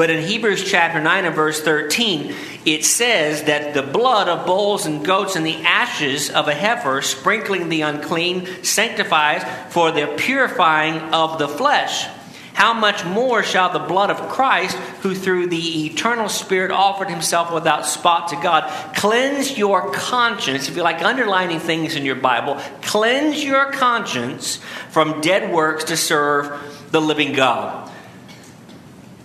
But 0.00 0.08
in 0.08 0.26
Hebrews 0.26 0.64
chapter 0.64 0.98
9 0.98 1.26
and 1.26 1.34
verse 1.34 1.60
13, 1.60 2.34
it 2.64 2.86
says 2.86 3.42
that 3.42 3.74
the 3.74 3.82
blood 3.82 4.30
of 4.30 4.46
bulls 4.46 4.86
and 4.86 5.04
goats 5.04 5.36
and 5.36 5.44
the 5.44 5.56
ashes 5.56 6.30
of 6.30 6.48
a 6.48 6.54
heifer 6.54 7.02
sprinkling 7.02 7.68
the 7.68 7.82
unclean 7.82 8.64
sanctifies 8.64 9.44
for 9.74 9.92
the 9.92 10.06
purifying 10.16 11.12
of 11.12 11.38
the 11.38 11.46
flesh 11.46 12.06
how 12.54 12.72
much 12.72 13.04
more 13.04 13.42
shall 13.42 13.72
the 13.72 13.78
blood 13.78 14.10
of 14.10 14.28
Christ, 14.30 14.76
who 15.02 15.14
through 15.14 15.48
the 15.48 15.86
eternal 15.86 16.28
Spirit 16.30 16.70
offered 16.70 17.08
himself 17.08 17.52
without 17.52 17.86
spot 17.86 18.28
to 18.28 18.36
God, 18.36 18.94
cleanse 18.96 19.56
your 19.56 19.90
conscience? 19.92 20.68
If 20.68 20.76
you 20.76 20.82
like 20.82 21.02
underlining 21.02 21.60
things 21.60 21.94
in 21.94 22.04
your 22.04 22.16
Bible, 22.16 22.60
cleanse 22.82 23.42
your 23.44 23.70
conscience 23.72 24.56
from 24.90 25.20
dead 25.20 25.52
works 25.52 25.84
to 25.84 25.96
serve 25.96 26.88
the 26.90 27.00
living 27.00 27.34
God. 27.34 27.89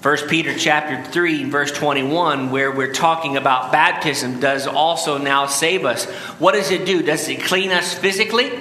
1 0.06 0.28
Peter 0.28 0.56
chapter 0.56 1.04
3 1.04 1.46
verse 1.46 1.72
21 1.72 2.52
where 2.52 2.72
we're 2.72 2.94
talking 2.94 3.38
about 3.38 3.72
baptism 3.72 4.40
does 4.40 4.68
also 4.68 5.18
now 5.18 5.48
save 5.48 5.84
us. 5.84 6.06
What 6.38 6.52
does 6.52 6.70
it 6.70 6.86
do? 6.86 7.02
Does 7.02 7.28
it 7.28 7.42
clean 7.42 7.72
us 7.72 7.92
physically? 7.96 8.52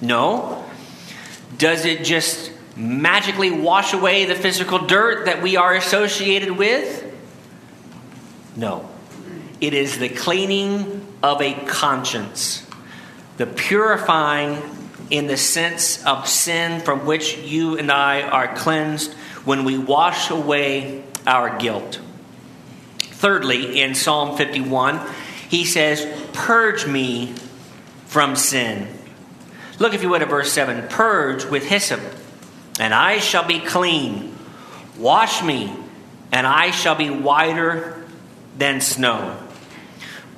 No. 0.00 0.64
Does 1.58 1.84
it 1.84 2.02
just 2.02 2.50
magically 2.74 3.52
wash 3.52 3.92
away 3.92 4.24
the 4.24 4.34
physical 4.34 4.80
dirt 4.80 5.26
that 5.26 5.42
we 5.42 5.56
are 5.56 5.76
associated 5.76 6.50
with? 6.50 7.14
No. 8.56 8.90
It 9.60 9.74
is 9.74 10.00
the 10.00 10.08
cleaning 10.08 11.06
of 11.22 11.40
a 11.40 11.54
conscience, 11.66 12.66
the 13.36 13.46
purifying 13.46 14.60
in 15.08 15.28
the 15.28 15.36
sense 15.36 16.04
of 16.04 16.26
sin 16.26 16.80
from 16.80 17.06
which 17.06 17.38
you 17.38 17.78
and 17.78 17.92
I 17.92 18.22
are 18.22 18.56
cleansed 18.56 19.14
when 19.44 19.64
we 19.64 19.78
wash 19.78 20.30
away 20.30 21.04
our 21.26 21.58
guilt. 21.58 22.00
Thirdly, 22.98 23.80
in 23.80 23.94
Psalm 23.94 24.36
51, 24.36 25.00
he 25.48 25.64
says, 25.64 26.06
Purge 26.32 26.86
me 26.86 27.34
from 28.06 28.36
sin. 28.36 28.88
Look, 29.78 29.94
if 29.94 30.02
you 30.02 30.08
would, 30.10 30.22
at 30.22 30.28
verse 30.28 30.52
7 30.52 30.88
Purge 30.88 31.44
with 31.44 31.66
hyssop 31.66 32.00
and 32.80 32.94
I 32.94 33.18
shall 33.18 33.46
be 33.46 33.60
clean. 33.60 34.34
Wash 34.98 35.42
me, 35.42 35.72
and 36.30 36.46
I 36.46 36.70
shall 36.70 36.94
be 36.94 37.10
whiter 37.10 38.04
than 38.56 38.80
snow. 38.80 39.38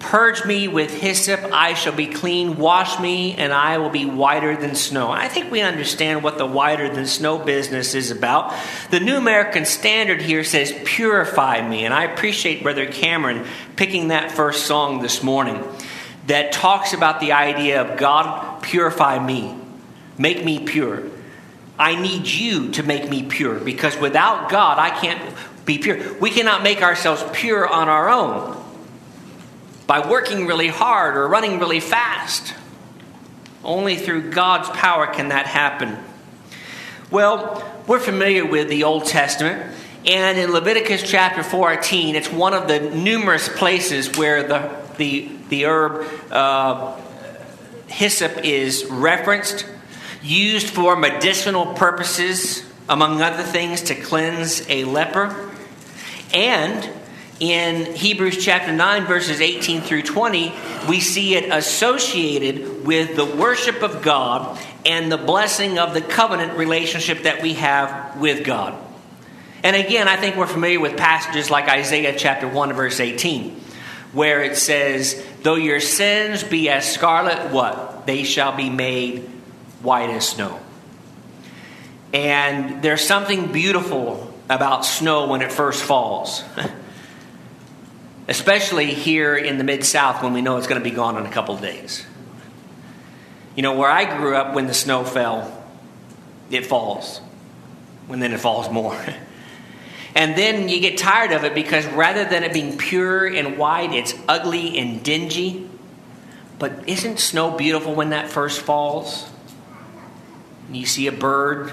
Purge 0.04 0.44
me 0.44 0.68
with 0.68 0.92
hyssop, 0.92 1.40
I 1.50 1.72
shall 1.72 1.94
be 1.94 2.06
clean. 2.06 2.58
Wash 2.58 3.00
me, 3.00 3.34
and 3.36 3.54
I 3.54 3.78
will 3.78 3.88
be 3.88 4.04
whiter 4.04 4.54
than 4.54 4.74
snow. 4.74 5.10
I 5.10 5.28
think 5.28 5.50
we 5.50 5.62
understand 5.62 6.22
what 6.22 6.36
the 6.36 6.46
whiter 6.46 6.92
than 6.92 7.06
snow 7.06 7.38
business 7.38 7.94
is 7.94 8.10
about. 8.10 8.54
The 8.90 9.00
New 9.00 9.16
American 9.16 9.64
Standard 9.64 10.20
here 10.20 10.44
says, 10.44 10.74
Purify 10.84 11.66
me. 11.66 11.86
And 11.86 11.94
I 11.94 12.04
appreciate 12.04 12.62
Brother 12.62 12.84
Cameron 12.84 13.46
picking 13.76 14.08
that 14.08 14.30
first 14.30 14.66
song 14.66 15.00
this 15.00 15.22
morning 15.22 15.64
that 16.26 16.52
talks 16.52 16.92
about 16.92 17.20
the 17.20 17.32
idea 17.32 17.80
of 17.80 17.98
God, 17.98 18.62
purify 18.62 19.24
me, 19.24 19.56
make 20.18 20.44
me 20.44 20.60
pure. 20.60 21.02
I 21.78 22.00
need 22.00 22.26
you 22.26 22.72
to 22.72 22.82
make 22.82 23.08
me 23.08 23.22
pure 23.22 23.58
because 23.58 23.96
without 23.96 24.50
God, 24.50 24.78
I 24.78 24.90
can't 24.90 25.34
be 25.64 25.78
pure. 25.78 26.18
We 26.18 26.28
cannot 26.28 26.62
make 26.62 26.82
ourselves 26.82 27.24
pure 27.32 27.66
on 27.66 27.88
our 27.88 28.10
own 28.10 28.63
by 29.86 30.08
working 30.08 30.46
really 30.46 30.68
hard 30.68 31.16
or 31.16 31.28
running 31.28 31.58
really 31.58 31.80
fast. 31.80 32.54
Only 33.62 33.96
through 33.96 34.30
God's 34.30 34.68
power 34.70 35.06
can 35.06 35.28
that 35.28 35.46
happen. 35.46 35.98
Well, 37.10 37.62
we're 37.86 38.00
familiar 38.00 38.44
with 38.44 38.68
the 38.68 38.84
Old 38.84 39.06
Testament, 39.06 39.74
and 40.06 40.38
in 40.38 40.52
Leviticus 40.52 41.02
chapter 41.02 41.42
14, 41.42 42.14
it's 42.14 42.30
one 42.30 42.52
of 42.52 42.68
the 42.68 42.80
numerous 42.80 43.48
places 43.48 44.18
where 44.18 44.42
the, 44.42 44.76
the, 44.98 45.30
the 45.48 45.64
herb 45.64 46.06
uh, 46.30 47.00
hyssop 47.86 48.44
is 48.44 48.84
referenced 48.90 49.66
used 50.22 50.68
for 50.68 50.96
medicinal 50.96 51.66
purposes, 51.74 52.64
among 52.88 53.22
other 53.22 53.42
things, 53.42 53.82
to 53.82 53.94
cleanse 53.94 54.68
a 54.68 54.84
leper. 54.84 55.50
And 56.32 56.88
in 57.40 57.94
Hebrews 57.94 58.44
chapter 58.44 58.72
9, 58.72 59.06
verses 59.06 59.40
18 59.40 59.80
through 59.80 60.02
20, 60.02 60.52
we 60.88 61.00
see 61.00 61.34
it 61.34 61.52
associated 61.52 62.86
with 62.86 63.16
the 63.16 63.24
worship 63.24 63.82
of 63.82 64.02
God 64.02 64.58
and 64.86 65.10
the 65.10 65.16
blessing 65.16 65.78
of 65.78 65.94
the 65.94 66.00
covenant 66.00 66.56
relationship 66.56 67.22
that 67.22 67.42
we 67.42 67.54
have 67.54 68.20
with 68.20 68.44
God. 68.44 68.80
And 69.64 69.74
again, 69.74 70.06
I 70.08 70.16
think 70.16 70.36
we're 70.36 70.46
familiar 70.46 70.78
with 70.78 70.96
passages 70.96 71.50
like 71.50 71.68
Isaiah 71.68 72.14
chapter 72.16 72.46
1, 72.46 72.72
verse 72.74 73.00
18, 73.00 73.50
where 74.12 74.44
it 74.44 74.56
says, 74.56 75.24
Though 75.42 75.56
your 75.56 75.80
sins 75.80 76.44
be 76.44 76.68
as 76.68 76.90
scarlet, 76.90 77.50
what? 77.50 78.06
They 78.06 78.22
shall 78.22 78.54
be 78.54 78.70
made 78.70 79.22
white 79.82 80.10
as 80.10 80.28
snow. 80.28 80.60
And 82.12 82.80
there's 82.80 83.04
something 83.04 83.50
beautiful 83.50 84.32
about 84.48 84.84
snow 84.84 85.26
when 85.28 85.42
it 85.42 85.50
first 85.50 85.82
falls. 85.82 86.44
Especially 88.26 88.86
here 88.86 89.36
in 89.36 89.58
the 89.58 89.64
Mid 89.64 89.84
South 89.84 90.22
when 90.22 90.32
we 90.32 90.40
know 90.40 90.56
it's 90.56 90.66
going 90.66 90.82
to 90.82 90.88
be 90.88 90.94
gone 90.94 91.16
in 91.16 91.26
a 91.26 91.30
couple 91.30 91.54
of 91.54 91.60
days. 91.60 92.06
You 93.54 93.62
know, 93.62 93.76
where 93.76 93.90
I 93.90 94.18
grew 94.18 94.34
up, 94.34 94.54
when 94.54 94.66
the 94.66 94.74
snow 94.74 95.04
fell, 95.04 95.64
it 96.50 96.66
falls. 96.66 97.20
And 98.08 98.22
then 98.22 98.32
it 98.32 98.40
falls 98.40 98.70
more. 98.70 98.98
and 100.14 100.36
then 100.36 100.68
you 100.68 100.80
get 100.80 100.98
tired 100.98 101.32
of 101.32 101.44
it 101.44 101.54
because 101.54 101.86
rather 101.86 102.24
than 102.24 102.44
it 102.44 102.52
being 102.52 102.78
pure 102.78 103.26
and 103.26 103.58
white, 103.58 103.92
it's 103.92 104.14
ugly 104.26 104.78
and 104.78 105.02
dingy. 105.02 105.68
But 106.58 106.88
isn't 106.88 107.18
snow 107.18 107.56
beautiful 107.56 107.94
when 107.94 108.10
that 108.10 108.30
first 108.30 108.60
falls? 108.60 109.30
And 110.66 110.76
you 110.76 110.86
see 110.86 111.06
a 111.06 111.12
bird 111.12 111.72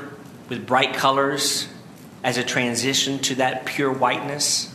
with 0.50 0.68
bright 0.68 0.96
colors 0.96 1.68
as 2.24 2.38
a 2.38 2.44
transition 2.44 3.20
to 3.20 3.36
that 3.36 3.66
pure 3.66 3.92
whiteness. 3.92 4.71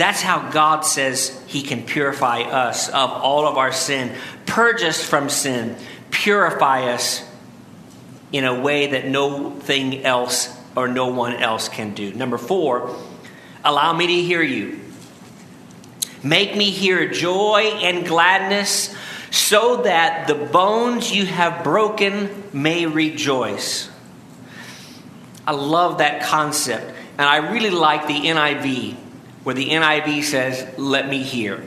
That's 0.00 0.22
how 0.22 0.50
God 0.50 0.86
says 0.86 1.38
He 1.46 1.60
can 1.60 1.84
purify 1.84 2.40
us 2.40 2.88
of 2.88 3.10
all 3.10 3.46
of 3.46 3.58
our 3.58 3.70
sin, 3.70 4.14
purge 4.46 4.82
us 4.82 5.04
from 5.04 5.28
sin, 5.28 5.76
purify 6.10 6.92
us 6.92 7.22
in 8.32 8.44
a 8.44 8.58
way 8.58 8.86
that 8.92 9.06
nothing 9.06 10.02
else 10.04 10.56
or 10.74 10.88
no 10.88 11.08
one 11.08 11.34
else 11.34 11.68
can 11.68 11.92
do. 11.92 12.14
Number 12.14 12.38
four, 12.38 12.96
allow 13.62 13.92
me 13.92 14.06
to 14.06 14.22
hear 14.22 14.42
you. 14.42 14.80
Make 16.22 16.56
me 16.56 16.70
hear 16.70 17.10
joy 17.10 17.60
and 17.82 18.06
gladness 18.06 18.96
so 19.30 19.82
that 19.82 20.26
the 20.28 20.34
bones 20.34 21.14
you 21.14 21.26
have 21.26 21.62
broken 21.62 22.42
may 22.54 22.86
rejoice. 22.86 23.90
I 25.46 25.52
love 25.52 25.98
that 25.98 26.22
concept. 26.22 26.94
And 27.18 27.28
I 27.28 27.52
really 27.52 27.68
like 27.68 28.06
the 28.06 28.14
NIV, 28.14 28.96
where 29.50 29.56
the 29.56 29.70
NIV 29.70 30.22
says, 30.22 30.78
Let 30.78 31.08
me 31.08 31.24
hear. 31.24 31.60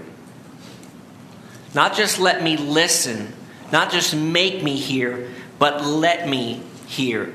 Not 1.75 1.95
just 1.95 2.17
let 2.17 2.41
me 2.41 2.55
listen, 2.55 3.33
not 3.73 3.91
just 3.91 4.15
make 4.15 4.63
me 4.63 4.77
hear, 4.77 5.29
but 5.59 5.83
let 5.83 6.29
me 6.29 6.63
hear. 6.87 7.33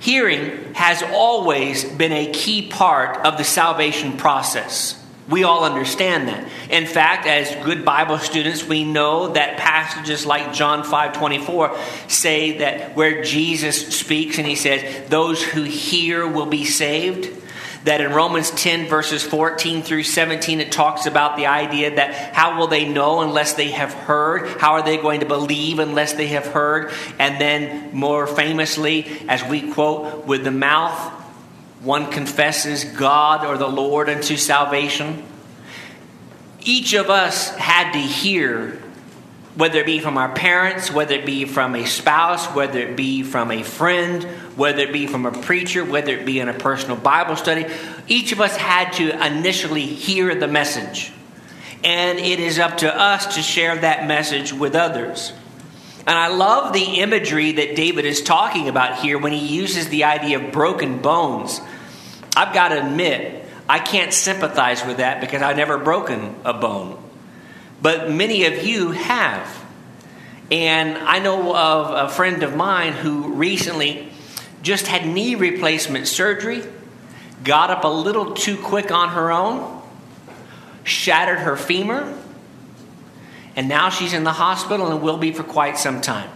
Hearing 0.00 0.72
has 0.72 1.02
always 1.02 1.84
been 1.84 2.12
a 2.12 2.32
key 2.32 2.70
part 2.70 3.18
of 3.26 3.36
the 3.36 3.44
salvation 3.44 4.16
process. 4.16 4.98
We 5.28 5.44
all 5.44 5.62
understand 5.62 6.28
that. 6.28 6.48
In 6.70 6.86
fact, 6.86 7.26
as 7.26 7.54
good 7.62 7.84
Bible 7.84 8.16
students, 8.16 8.64
we 8.64 8.82
know 8.82 9.28
that 9.28 9.58
passages 9.58 10.24
like 10.24 10.54
John 10.54 10.84
5:24 10.84 11.76
say 12.08 12.58
that 12.58 12.96
where 12.96 13.22
Jesus 13.22 13.94
speaks 13.94 14.38
and 14.38 14.46
he 14.46 14.54
says, 14.54 15.10
"Those 15.10 15.42
who 15.42 15.64
hear 15.64 16.26
will 16.26 16.46
be 16.46 16.64
saved." 16.64 17.42
That 17.86 18.00
in 18.00 18.12
Romans 18.12 18.50
10 18.50 18.88
verses 18.88 19.22
14 19.22 19.82
through 19.82 20.02
17 20.02 20.60
it 20.60 20.72
talks 20.72 21.06
about 21.06 21.36
the 21.36 21.46
idea 21.46 21.96
that 21.96 22.34
how 22.34 22.58
will 22.58 22.66
they 22.66 22.86
know 22.86 23.20
unless 23.20 23.54
they 23.54 23.70
have 23.70 23.92
heard? 23.92 24.48
How 24.60 24.72
are 24.72 24.82
they 24.82 24.96
going 24.96 25.20
to 25.20 25.26
believe 25.26 25.78
unless 25.78 26.12
they 26.12 26.26
have 26.28 26.46
heard? 26.46 26.92
And 27.18 27.40
then 27.40 27.94
more 27.94 28.26
famously, 28.26 29.06
as 29.28 29.44
we 29.44 29.72
quote, 29.72 30.26
with 30.26 30.44
the 30.44 30.50
mouth 30.50 31.12
one 31.80 32.10
confesses 32.10 32.84
God 32.84 33.46
or 33.46 33.56
the 33.56 33.68
Lord 33.68 34.08
unto 34.08 34.36
salvation. 34.36 35.22
Each 36.62 36.94
of 36.94 37.10
us 37.10 37.50
had 37.50 37.92
to 37.92 38.00
hear, 38.00 38.82
whether 39.54 39.78
it 39.78 39.86
be 39.86 40.00
from 40.00 40.18
our 40.18 40.34
parents, 40.34 40.90
whether 40.90 41.14
it 41.14 41.24
be 41.24 41.44
from 41.44 41.76
a 41.76 41.84
spouse, 41.84 42.46
whether 42.46 42.80
it 42.80 42.96
be 42.96 43.22
from 43.22 43.52
a 43.52 43.62
friend, 43.62 44.26
whether 44.56 44.80
it 44.80 44.92
be 44.92 45.06
from 45.06 45.26
a 45.26 45.32
preacher, 45.32 45.84
whether 45.84 46.12
it 46.16 46.26
be 46.26 46.40
in 46.40 46.48
a 46.48 46.54
personal 46.54 46.96
Bible 46.96 47.36
study, 47.36 47.66
each 48.08 48.32
of 48.32 48.40
us 48.40 48.56
had 48.56 48.92
to 48.94 49.24
initially 49.24 49.86
hear 49.86 50.34
the 50.34 50.48
message. 50.48 51.12
And 51.84 52.18
it 52.18 52.40
is 52.40 52.58
up 52.58 52.78
to 52.78 52.92
us 52.92 53.36
to 53.36 53.42
share 53.42 53.76
that 53.76 54.08
message 54.08 54.52
with 54.52 54.74
others. 54.74 55.32
And 56.06 56.16
I 56.16 56.28
love 56.28 56.72
the 56.72 57.00
imagery 57.00 57.52
that 57.52 57.76
David 57.76 58.06
is 58.06 58.22
talking 58.22 58.68
about 58.68 59.00
here 59.00 59.18
when 59.18 59.32
he 59.32 59.46
uses 59.46 59.88
the 59.88 60.04
idea 60.04 60.38
of 60.40 60.52
broken 60.52 61.02
bones. 61.02 61.60
I've 62.34 62.54
got 62.54 62.68
to 62.68 62.86
admit, 62.86 63.44
I 63.68 63.78
can't 63.78 64.12
sympathize 64.12 64.84
with 64.86 64.98
that 64.98 65.20
because 65.20 65.42
I've 65.42 65.56
never 65.56 65.78
broken 65.78 66.36
a 66.44 66.54
bone. 66.54 67.02
But 67.82 68.10
many 68.10 68.44
of 68.44 68.64
you 68.64 68.92
have. 68.92 69.64
And 70.50 70.96
I 70.96 71.18
know 71.18 71.54
of 71.54 72.08
a 72.08 72.12
friend 72.12 72.42
of 72.42 72.54
mine 72.54 72.92
who 72.92 73.34
recently 73.34 74.12
just 74.62 74.86
had 74.86 75.06
knee 75.06 75.34
replacement 75.34 76.08
surgery, 76.08 76.62
got 77.44 77.70
up 77.70 77.84
a 77.84 77.88
little 77.88 78.34
too 78.34 78.56
quick 78.56 78.90
on 78.90 79.10
her 79.10 79.30
own, 79.30 79.82
shattered 80.84 81.38
her 81.38 81.56
femur, 81.56 82.16
and 83.56 83.68
now 83.68 83.88
she's 83.88 84.12
in 84.12 84.24
the 84.24 84.32
hospital 84.32 84.92
and 84.92 85.02
will 85.02 85.16
be 85.16 85.32
for 85.32 85.42
quite 85.42 85.78
some 85.78 86.00
time. 86.00 86.30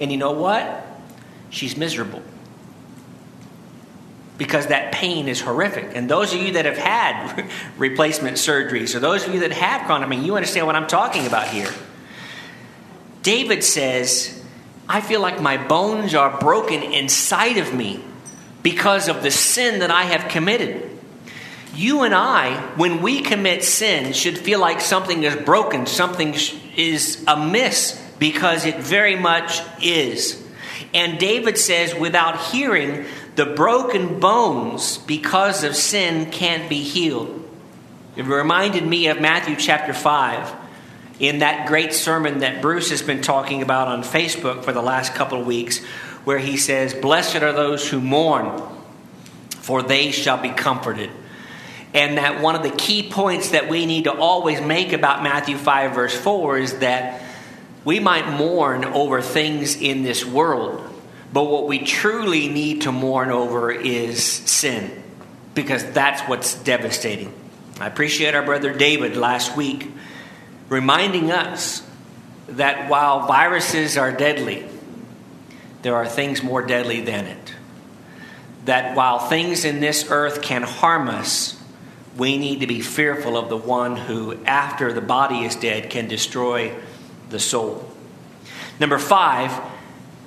And 0.00 0.10
you 0.10 0.18
know 0.18 0.32
what? 0.32 0.84
She's 1.50 1.76
miserable. 1.76 2.22
Because 4.36 4.68
that 4.68 4.92
pain 4.92 5.28
is 5.28 5.40
horrific. 5.40 5.94
And 5.94 6.10
those 6.10 6.32
of 6.32 6.40
you 6.40 6.54
that 6.54 6.64
have 6.64 6.78
had 6.78 7.48
replacement 7.76 8.36
surgeries, 8.36 8.94
or 8.94 9.00
those 9.00 9.26
of 9.26 9.34
you 9.34 9.40
that 9.40 9.52
have 9.52 9.86
chronic 9.86 10.08
pain, 10.08 10.24
you 10.24 10.34
understand 10.34 10.66
what 10.66 10.74
I'm 10.74 10.88
talking 10.88 11.26
about 11.26 11.48
here. 11.48 11.70
David 13.22 13.62
says, 13.62 14.39
I 14.92 15.00
feel 15.00 15.20
like 15.20 15.40
my 15.40 15.56
bones 15.56 16.16
are 16.16 16.40
broken 16.40 16.82
inside 16.82 17.58
of 17.58 17.72
me 17.72 18.02
because 18.64 19.06
of 19.06 19.22
the 19.22 19.30
sin 19.30 19.78
that 19.78 19.92
I 19.92 20.02
have 20.02 20.28
committed. 20.28 20.90
You 21.76 22.02
and 22.02 22.12
I, 22.12 22.56
when 22.74 23.00
we 23.00 23.20
commit 23.20 23.62
sin, 23.62 24.12
should 24.12 24.36
feel 24.36 24.58
like 24.58 24.80
something 24.80 25.22
is 25.22 25.36
broken, 25.36 25.86
something 25.86 26.34
is 26.74 27.22
amiss, 27.28 28.04
because 28.18 28.66
it 28.66 28.78
very 28.78 29.14
much 29.14 29.60
is. 29.80 30.44
And 30.92 31.20
David 31.20 31.56
says, 31.56 31.94
without 31.94 32.40
hearing, 32.46 33.06
the 33.36 33.46
broken 33.46 34.18
bones, 34.18 34.98
because 34.98 35.62
of 35.62 35.76
sin, 35.76 36.32
can't 36.32 36.68
be 36.68 36.82
healed. 36.82 37.48
It 38.16 38.24
reminded 38.24 38.84
me 38.84 39.06
of 39.06 39.20
Matthew 39.20 39.54
chapter 39.54 39.92
5 39.94 40.59
in 41.20 41.40
that 41.40 41.68
great 41.68 41.92
sermon 41.92 42.38
that 42.38 42.62
Bruce 42.62 42.90
has 42.90 43.02
been 43.02 43.20
talking 43.20 43.60
about 43.60 43.88
on 43.88 44.02
Facebook 44.02 44.64
for 44.64 44.72
the 44.72 44.82
last 44.82 45.14
couple 45.14 45.38
of 45.38 45.46
weeks, 45.46 45.84
where 46.24 46.38
he 46.38 46.56
says, 46.56 46.94
Blessed 46.94 47.36
are 47.36 47.52
those 47.52 47.88
who 47.88 48.00
mourn, 48.00 48.62
for 49.50 49.82
they 49.82 50.10
shall 50.10 50.40
be 50.40 50.48
comforted. 50.48 51.10
And 51.92 52.16
that 52.18 52.40
one 52.40 52.54
of 52.54 52.62
the 52.62 52.70
key 52.70 53.10
points 53.10 53.50
that 53.50 53.68
we 53.68 53.84
need 53.84 54.04
to 54.04 54.12
always 54.12 54.60
make 54.62 54.92
about 54.92 55.22
Matthew 55.22 55.58
5, 55.58 55.94
verse 55.94 56.16
4 56.16 56.58
is 56.58 56.78
that 56.78 57.22
we 57.84 58.00
might 58.00 58.38
mourn 58.38 58.84
over 58.84 59.20
things 59.20 59.76
in 59.76 60.02
this 60.02 60.24
world, 60.24 60.82
but 61.32 61.44
what 61.44 61.66
we 61.66 61.80
truly 61.80 62.48
need 62.48 62.82
to 62.82 62.92
mourn 62.92 63.30
over 63.30 63.70
is 63.70 64.22
sin, 64.22 65.02
because 65.54 65.84
that's 65.92 66.22
what's 66.22 66.54
devastating. 66.54 67.34
I 67.78 67.86
appreciate 67.86 68.34
our 68.34 68.44
brother 68.44 68.72
David 68.72 69.16
last 69.16 69.56
week 69.56 69.90
reminding 70.70 71.30
us 71.30 71.82
that 72.46 72.88
while 72.88 73.26
viruses 73.26 73.98
are 73.98 74.12
deadly, 74.12 74.66
there 75.82 75.96
are 75.96 76.06
things 76.06 76.42
more 76.42 76.62
deadly 76.62 77.02
than 77.02 77.26
it. 77.26 77.54
That 78.64 78.96
while 78.96 79.18
things 79.18 79.64
in 79.64 79.80
this 79.80 80.10
earth 80.10 80.40
can 80.40 80.62
harm 80.62 81.08
us, 81.08 81.60
we 82.16 82.38
need 82.38 82.60
to 82.60 82.66
be 82.66 82.80
fearful 82.80 83.36
of 83.36 83.48
the 83.48 83.56
one 83.56 83.96
who, 83.96 84.42
after 84.44 84.92
the 84.92 85.00
body 85.00 85.44
is 85.44 85.56
dead, 85.56 85.90
can 85.90 86.08
destroy 86.08 86.74
the 87.30 87.38
soul. 87.38 87.88
Number 88.78 88.98
five, 88.98 89.58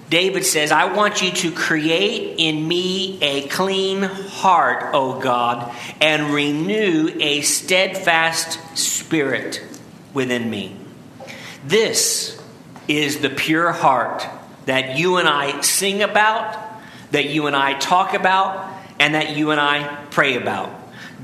David 0.10 0.46
says, 0.46 0.72
I 0.72 0.94
want 0.94 1.22
you 1.22 1.32
to 1.32 1.52
create 1.52 2.36
in 2.38 2.68
me 2.68 3.18
a 3.22 3.48
clean 3.48 4.04
heart, 4.04 4.94
O 4.94 5.20
God, 5.20 5.74
and 6.02 6.34
renew 6.34 7.16
a 7.20 7.42
steadfast 7.42 8.78
spirit 8.78 9.62
within 10.14 10.50
me. 10.50 10.76
This 11.66 12.42
is 12.88 13.20
the 13.20 13.30
pure 13.30 13.72
heart 13.72 14.26
that 14.66 14.98
you 14.98 15.18
and 15.18 15.28
I 15.28 15.62
sing 15.62 16.02
about, 16.02 16.58
that 17.12 17.30
you 17.30 17.48
and 17.48 17.56
I 17.56 17.74
talk 17.74 18.14
about, 18.14 18.72
and 19.00 19.16
that 19.16 19.36
you 19.36 19.52
and 19.52 19.60
I 19.60 20.06
pray 20.12 20.36
about. 20.36 20.70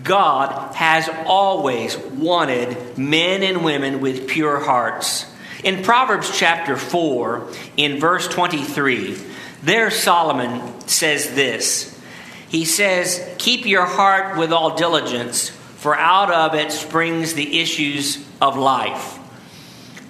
God 0.03 0.75
has 0.75 1.09
always 1.25 1.97
wanted 1.97 2.97
men 2.97 3.43
and 3.43 3.63
women 3.63 3.99
with 3.99 4.27
pure 4.27 4.59
hearts. 4.59 5.25
In 5.63 5.83
Proverbs 5.83 6.37
chapter 6.37 6.77
4, 6.77 7.47
in 7.75 7.99
verse 7.99 8.27
23, 8.27 9.17
there 9.61 9.91
Solomon 9.91 10.87
says 10.87 11.33
this. 11.33 11.99
He 12.47 12.65
says, 12.65 13.35
Keep 13.37 13.65
your 13.65 13.85
heart 13.85 14.37
with 14.37 14.53
all 14.53 14.75
diligence, 14.75 15.49
for 15.79 15.97
out 15.97 16.31
of 16.31 16.55
it 16.55 16.71
springs 16.71 17.33
the 17.33 17.59
issues 17.59 18.23
of 18.39 18.57
life. 18.57 19.17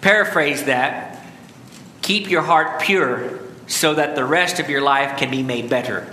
Paraphrase 0.01 0.65
that 0.65 1.10
Keep 2.10 2.32
your 2.32 2.41
heart 2.41 2.82
pure, 2.82 3.39
so 3.67 3.93
that 3.93 4.15
the 4.15 4.25
rest 4.25 4.60
of 4.60 4.67
your 4.67 4.82
life 4.82 5.19
can 5.19 5.29
be 5.29 5.43
made 5.43 5.69
better. 5.69 6.12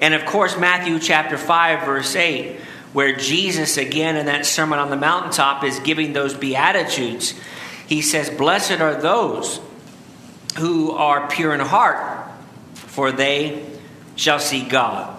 And 0.00 0.12
of 0.12 0.24
course, 0.24 0.58
Matthew 0.58 0.98
chapter 0.98 1.38
5, 1.38 1.86
verse 1.86 2.16
8, 2.16 2.58
where 2.92 3.14
Jesus, 3.14 3.76
again 3.76 4.16
in 4.16 4.26
that 4.26 4.44
Sermon 4.44 4.80
on 4.80 4.90
the 4.90 4.96
Mountaintop, 4.96 5.62
is 5.62 5.78
giving 5.78 6.12
those 6.12 6.34
Beatitudes. 6.34 7.34
He 7.86 8.02
says, 8.02 8.28
Blessed 8.28 8.80
are 8.80 9.00
those 9.00 9.60
who 10.58 10.90
are 10.90 11.28
pure 11.28 11.54
in 11.54 11.60
heart, 11.60 12.28
for 12.74 13.12
they 13.12 13.64
shall 14.16 14.40
see 14.40 14.64
God. 14.64 15.16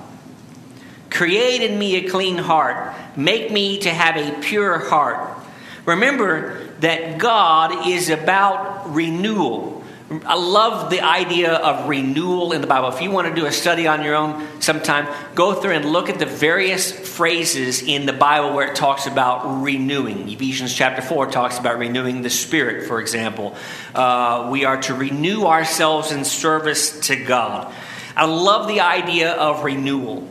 Create 1.12 1.62
in 1.62 1.78
me 1.78 1.98
a 1.98 2.10
clean 2.10 2.38
heart. 2.38 2.96
Make 3.16 3.52
me 3.52 3.78
to 3.80 3.90
have 3.90 4.18
a 4.18 4.42
pure 4.42 4.80
heart. 4.80 5.38
Remember 5.86 6.66
that 6.80 7.20
God 7.20 7.88
is 7.88 8.10
about 8.10 8.94
renewal. 8.94 9.84
I 10.26 10.36
love 10.36 10.90
the 10.90 11.02
idea 11.02 11.54
of 11.54 11.88
renewal 11.88 12.52
in 12.52 12.60
the 12.60 12.68
Bible. 12.68 12.90
If 12.90 13.02
you 13.02 13.12
want 13.12 13.30
to 13.30 13.34
do 13.34 13.46
a 13.46 13.52
study 13.52 13.88
on 13.88 14.04
your 14.04 14.16
own 14.16 14.62
sometime, 14.62 15.08
go 15.36 15.54
through 15.54 15.72
and 15.72 15.86
look 15.86 16.10
at 16.10 16.20
the 16.20 16.26
various 16.26 16.92
phrases 16.92 17.82
in 17.82 18.06
the 18.06 18.14
Bible 18.14 18.54
where 18.54 18.68
it 18.68 18.76
talks 18.76 19.06
about 19.06 19.62
renewing. 19.62 20.28
Ephesians 20.28 20.74
chapter 20.74 21.02
4 21.02 21.28
talks 21.28 21.60
about 21.60 21.78
renewing 21.78 22.24
the 22.24 22.30
Spirit, 22.30 22.88
for 22.88 23.00
example. 23.00 23.56
Uh, 23.96 24.50
we 24.52 24.66
are 24.66 24.82
to 24.82 24.94
renew 24.94 25.46
ourselves 25.46 26.12
in 26.12 26.26
service 26.26 27.08
to 27.08 27.16
God. 27.16 27.74
I 28.16 28.26
love 28.26 28.68
the 28.68 28.82
idea 28.82 29.32
of 29.32 29.64
renewal, 29.64 30.28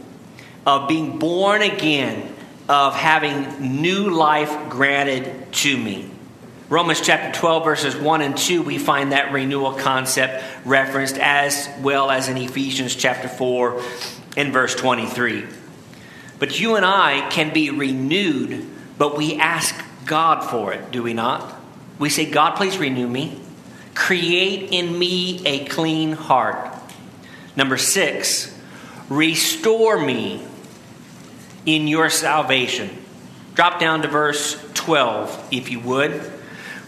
of 0.67 0.89
being 0.89 1.19
born 1.19 1.63
again, 1.63 2.35
of 2.69 2.95
having 2.95 3.83
new 3.83 4.11
life 4.11 4.69
granted 4.69 5.53
to 5.53 5.77
me. 5.77 6.11
Romans 6.69 7.01
chapter 7.01 7.37
12, 7.37 7.65
verses 7.65 7.97
1 7.97 8.23
and 8.23 8.37
2, 8.37 8.63
we 8.63 8.79
find 8.79 9.11
that 9.11 9.33
renewal 9.33 9.73
concept 9.73 10.45
referenced 10.65 11.19
as 11.19 11.69
well 11.81 12.11
as 12.13 12.29
in 12.29 12.37
Ephesians 12.37 12.95
chapter 12.95 13.27
4 13.27 13.83
and 14.37 14.53
verse 14.53 14.77
23. 14.77 15.47
But 16.39 16.61
you 16.61 16.77
and 16.77 16.87
I 16.87 17.29
can 17.31 17.53
be 17.53 17.71
renewed, 17.71 18.67
but 18.99 19.17
we 19.17 19.37
ask 19.37 19.75
God 20.07 20.49
for 20.49 20.73
it, 20.73 20.93
do 20.93 21.03
we 21.03 21.13
not? 21.13 21.61
We 21.99 22.09
say, 22.09 22.31
God, 22.31 22.57
please 22.57 22.79
renew 22.79 23.09
me. 23.09 23.41
Create 23.95 24.71
in 24.71 24.97
me 24.97 25.45
a 25.45 25.65
clean 25.65 26.13
heart. 26.13 26.73
Number 27.57 27.77
six, 27.77 28.57
restore 29.11 29.99
me 29.99 30.41
in 31.67 31.87
your 31.87 32.09
salvation. 32.09 32.89
Drop 33.55 33.79
down 33.79 34.01
to 34.03 34.09
verse 34.09 34.59
12, 34.73 35.49
if 35.51 35.71
you 35.71 35.81
would. 35.81 36.33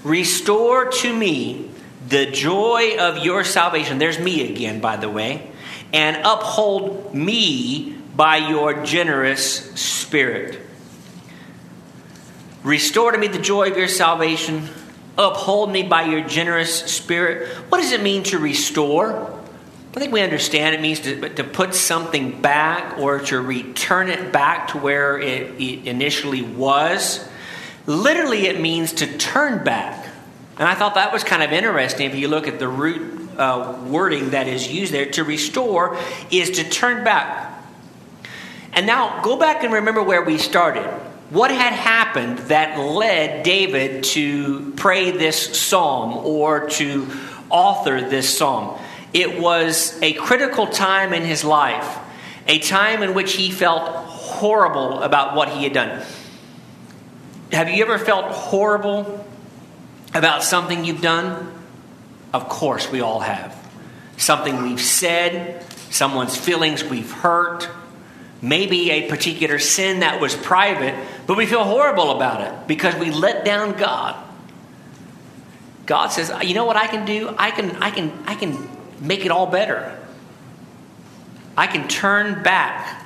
Restore 0.04 0.86
to 0.90 1.14
me 1.14 1.68
the 2.08 2.26
joy 2.26 2.96
of 2.98 3.18
your 3.18 3.44
salvation. 3.44 3.98
There's 3.98 4.18
me 4.18 4.50
again, 4.50 4.80
by 4.80 4.96
the 4.96 5.10
way. 5.10 5.50
And 5.92 6.16
uphold 6.24 7.14
me 7.14 7.98
by 8.16 8.36
your 8.36 8.84
generous 8.84 9.72
spirit. 9.78 10.60
Restore 12.62 13.12
to 13.12 13.18
me 13.18 13.26
the 13.26 13.38
joy 13.38 13.70
of 13.70 13.76
your 13.76 13.88
salvation. 13.88 14.68
Uphold 15.18 15.70
me 15.70 15.82
by 15.82 16.04
your 16.04 16.22
generous 16.22 16.90
spirit. 16.90 17.48
What 17.68 17.80
does 17.80 17.92
it 17.92 18.02
mean 18.02 18.22
to 18.24 18.38
restore? 18.38 19.41
I 19.94 20.00
think 20.00 20.10
we 20.10 20.22
understand 20.22 20.74
it 20.74 20.80
means 20.80 21.00
to, 21.00 21.28
to 21.34 21.44
put 21.44 21.74
something 21.74 22.40
back 22.40 22.98
or 22.98 23.18
to 23.20 23.40
return 23.40 24.08
it 24.08 24.32
back 24.32 24.68
to 24.68 24.78
where 24.78 25.18
it, 25.18 25.60
it 25.60 25.86
initially 25.86 26.40
was. 26.40 27.22
Literally, 27.86 28.46
it 28.46 28.58
means 28.58 28.94
to 28.94 29.18
turn 29.18 29.64
back. 29.64 30.08
And 30.58 30.66
I 30.66 30.74
thought 30.74 30.94
that 30.94 31.12
was 31.12 31.24
kind 31.24 31.42
of 31.42 31.52
interesting 31.52 32.08
if 32.08 32.14
you 32.14 32.28
look 32.28 32.48
at 32.48 32.58
the 32.58 32.68
root 32.68 33.38
uh, 33.38 33.78
wording 33.86 34.30
that 34.30 34.48
is 34.48 34.66
used 34.66 34.94
there. 34.94 35.06
To 35.10 35.24
restore 35.24 35.98
is 36.30 36.52
to 36.52 36.64
turn 36.64 37.04
back. 37.04 37.62
And 38.72 38.86
now 38.86 39.20
go 39.22 39.36
back 39.36 39.62
and 39.62 39.74
remember 39.74 40.02
where 40.02 40.22
we 40.22 40.38
started. 40.38 40.86
What 41.28 41.50
had 41.50 41.74
happened 41.74 42.38
that 42.48 42.78
led 42.78 43.42
David 43.42 44.04
to 44.04 44.72
pray 44.72 45.10
this 45.10 45.58
psalm 45.60 46.12
or 46.24 46.68
to 46.70 47.10
author 47.50 48.00
this 48.00 48.38
psalm? 48.38 48.78
It 49.12 49.40
was 49.40 49.98
a 50.02 50.14
critical 50.14 50.66
time 50.66 51.12
in 51.12 51.22
his 51.22 51.44
life, 51.44 51.98
a 52.46 52.58
time 52.58 53.02
in 53.02 53.14
which 53.14 53.34
he 53.34 53.50
felt 53.50 53.88
horrible 53.88 55.02
about 55.02 55.34
what 55.34 55.50
he 55.50 55.64
had 55.64 55.72
done. 55.72 56.02
Have 57.52 57.68
you 57.68 57.82
ever 57.84 57.98
felt 57.98 58.26
horrible 58.26 59.26
about 60.14 60.42
something 60.42 60.84
you've 60.84 61.02
done? 61.02 61.52
Of 62.32 62.48
course, 62.48 62.90
we 62.90 63.02
all 63.02 63.20
have. 63.20 63.54
Something 64.16 64.62
we've 64.62 64.80
said, 64.80 65.62
someone's 65.90 66.36
feelings 66.36 66.82
we've 66.82 67.10
hurt, 67.10 67.68
maybe 68.40 68.90
a 68.90 69.08
particular 69.08 69.58
sin 69.58 70.00
that 70.00 70.20
was 70.20 70.34
private, 70.34 70.94
but 71.26 71.36
we 71.36 71.44
feel 71.44 71.64
horrible 71.64 72.10
about 72.12 72.40
it 72.40 72.66
because 72.66 72.94
we 72.96 73.10
let 73.10 73.44
down 73.44 73.72
God. 73.72 74.16
God 75.84 76.08
says, 76.08 76.32
"You 76.42 76.54
know 76.54 76.64
what 76.64 76.76
I 76.76 76.86
can 76.86 77.04
do? 77.04 77.34
I 77.36 77.50
can 77.50 77.76
I 77.82 77.90
can 77.90 78.12
I 78.26 78.34
can 78.34 78.68
make 79.02 79.26
it 79.26 79.30
all 79.30 79.46
better. 79.46 79.92
I 81.56 81.66
can 81.66 81.88
turn 81.88 82.42
back." 82.42 83.04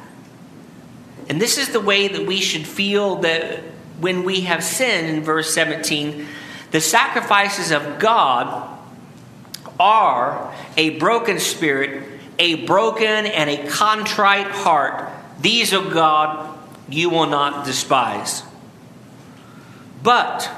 And 1.28 1.40
this 1.40 1.58
is 1.58 1.70
the 1.70 1.80
way 1.80 2.06
that 2.06 2.26
we 2.26 2.40
should 2.40 2.66
feel 2.66 3.16
that 3.16 3.62
when 3.98 4.22
we 4.24 4.42
have 4.42 4.62
sinned 4.62 5.08
in 5.08 5.24
verse 5.24 5.52
17, 5.52 6.28
the 6.70 6.80
sacrifices 6.80 7.70
of 7.70 7.98
God 7.98 8.68
are 9.80 10.52
a 10.76 10.90
broken 10.90 11.40
spirit, 11.40 12.04
a 12.38 12.66
broken 12.66 13.26
and 13.26 13.50
a 13.50 13.66
contrite 13.68 14.50
heart. 14.50 15.08
These, 15.40 15.72
O 15.72 15.88
God, 15.90 16.48
you 16.88 17.10
will 17.10 17.26
not 17.26 17.64
despise. 17.64 18.42
But 20.02 20.48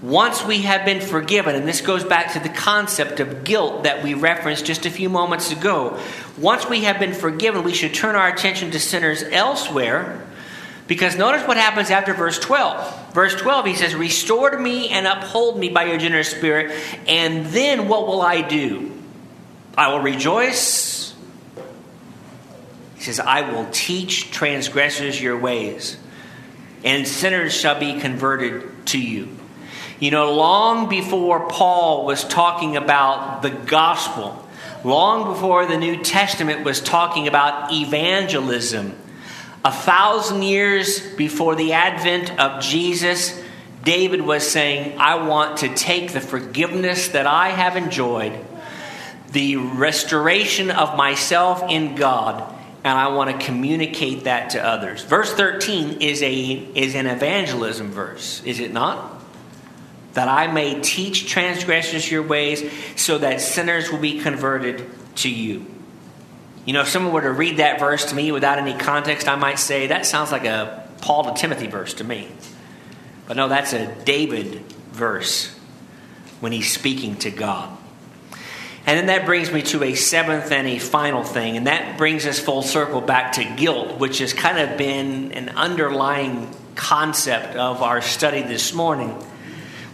once 0.00 0.44
we 0.44 0.62
have 0.62 0.84
been 0.84 1.00
forgiven, 1.00 1.56
and 1.56 1.66
this 1.66 1.80
goes 1.80 2.04
back 2.04 2.32
to 2.32 2.40
the 2.40 2.48
concept 2.48 3.18
of 3.18 3.42
guilt 3.42 3.82
that 3.82 4.04
we 4.04 4.14
referenced 4.14 4.64
just 4.64 4.86
a 4.86 4.90
few 4.90 5.08
moments 5.08 5.50
ago. 5.50 5.98
Once 6.36 6.68
we 6.68 6.84
have 6.84 7.00
been 7.00 7.14
forgiven, 7.14 7.64
we 7.64 7.74
should 7.74 7.92
turn 7.92 8.14
our 8.14 8.28
attention 8.28 8.70
to 8.70 8.78
sinners 8.78 9.24
elsewhere 9.24 10.24
because 10.86 11.16
notice 11.18 11.46
what 11.48 11.56
happens 11.56 11.90
after 11.90 12.14
verse 12.14 12.38
12. 12.38 13.12
Verse 13.12 13.34
12, 13.34 13.66
he 13.66 13.74
says, 13.74 13.94
Restore 13.94 14.50
to 14.50 14.58
me 14.58 14.88
and 14.88 15.06
uphold 15.06 15.58
me 15.58 15.68
by 15.68 15.84
your 15.84 15.98
generous 15.98 16.30
spirit, 16.30 16.72
and 17.08 17.46
then 17.46 17.88
what 17.88 18.06
will 18.06 18.22
I 18.22 18.42
do? 18.42 18.92
I 19.76 19.92
will 19.92 20.00
rejoice. 20.00 21.12
He 22.94 23.02
says, 23.02 23.18
I 23.18 23.50
will 23.50 23.66
teach 23.72 24.30
transgressors 24.30 25.20
your 25.20 25.38
ways, 25.38 25.96
and 26.84 27.06
sinners 27.06 27.52
shall 27.52 27.78
be 27.78 27.98
converted 27.98 28.86
to 28.86 29.00
you. 29.00 29.37
You 30.00 30.12
know, 30.12 30.32
long 30.32 30.88
before 30.88 31.48
Paul 31.48 32.06
was 32.06 32.22
talking 32.22 32.76
about 32.76 33.42
the 33.42 33.50
gospel, 33.50 34.46
long 34.84 35.32
before 35.32 35.66
the 35.66 35.76
New 35.76 36.04
Testament 36.04 36.64
was 36.64 36.80
talking 36.80 37.26
about 37.26 37.72
evangelism, 37.72 38.96
a 39.64 39.72
thousand 39.72 40.42
years 40.42 41.00
before 41.00 41.56
the 41.56 41.72
advent 41.72 42.38
of 42.38 42.62
Jesus, 42.62 43.42
David 43.82 44.20
was 44.20 44.48
saying, 44.48 44.96
I 44.98 45.26
want 45.26 45.58
to 45.58 45.74
take 45.74 46.12
the 46.12 46.20
forgiveness 46.20 47.08
that 47.08 47.26
I 47.26 47.48
have 47.48 47.76
enjoyed, 47.76 48.32
the 49.32 49.56
restoration 49.56 50.70
of 50.70 50.96
myself 50.96 51.64
in 51.68 51.96
God, 51.96 52.54
and 52.84 52.96
I 52.96 53.08
want 53.08 53.36
to 53.36 53.44
communicate 53.44 54.24
that 54.24 54.50
to 54.50 54.64
others. 54.64 55.02
Verse 55.02 55.32
13 55.34 56.00
is, 56.00 56.22
a, 56.22 56.52
is 56.76 56.94
an 56.94 57.08
evangelism 57.08 57.90
verse, 57.90 58.42
is 58.44 58.60
it 58.60 58.72
not? 58.72 59.16
That 60.14 60.28
I 60.28 60.46
may 60.46 60.80
teach 60.80 61.28
transgressors 61.28 62.10
your 62.10 62.22
ways 62.22 62.70
so 62.96 63.18
that 63.18 63.40
sinners 63.40 63.90
will 63.90 63.98
be 63.98 64.20
converted 64.20 64.88
to 65.16 65.30
you. 65.30 65.66
You 66.64 66.72
know, 66.72 66.82
if 66.82 66.88
someone 66.88 67.12
were 67.12 67.22
to 67.22 67.32
read 67.32 67.58
that 67.58 67.78
verse 67.78 68.06
to 68.06 68.14
me 68.14 68.32
without 68.32 68.58
any 68.58 68.74
context, 68.74 69.28
I 69.28 69.36
might 69.36 69.58
say, 69.58 69.88
that 69.88 70.06
sounds 70.06 70.32
like 70.32 70.44
a 70.44 70.86
Paul 71.00 71.32
to 71.32 71.40
Timothy 71.40 71.66
verse 71.66 71.94
to 71.94 72.04
me. 72.04 72.28
But 73.26 73.36
no, 73.36 73.48
that's 73.48 73.72
a 73.72 73.86
David 74.04 74.62
verse 74.92 75.54
when 76.40 76.52
he's 76.52 76.70
speaking 76.72 77.16
to 77.16 77.30
God. 77.30 77.76
And 78.86 78.98
then 78.98 79.06
that 79.06 79.26
brings 79.26 79.52
me 79.52 79.62
to 79.62 79.84
a 79.84 79.94
seventh 79.94 80.50
and 80.50 80.66
a 80.66 80.78
final 80.78 81.22
thing, 81.22 81.58
and 81.58 81.66
that 81.66 81.98
brings 81.98 82.26
us 82.26 82.38
full 82.38 82.62
circle 82.62 83.02
back 83.02 83.32
to 83.32 83.44
guilt, 83.44 83.98
which 83.98 84.18
has 84.18 84.32
kind 84.32 84.58
of 84.58 84.78
been 84.78 85.32
an 85.32 85.50
underlying 85.50 86.54
concept 86.74 87.54
of 87.56 87.82
our 87.82 88.00
study 88.00 88.40
this 88.40 88.72
morning, 88.72 89.14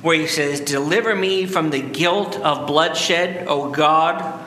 where 0.04 0.16
he 0.16 0.28
says, 0.28 0.60
Deliver 0.60 1.16
me 1.16 1.46
from 1.46 1.70
the 1.70 1.80
guilt 1.80 2.36
of 2.36 2.68
bloodshed, 2.68 3.46
O 3.48 3.70
God 3.70 4.42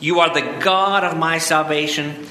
you 0.00 0.20
are 0.20 0.32
the 0.32 0.58
God 0.60 1.04
of 1.04 1.18
my 1.18 1.38
salvation. 1.38 2.26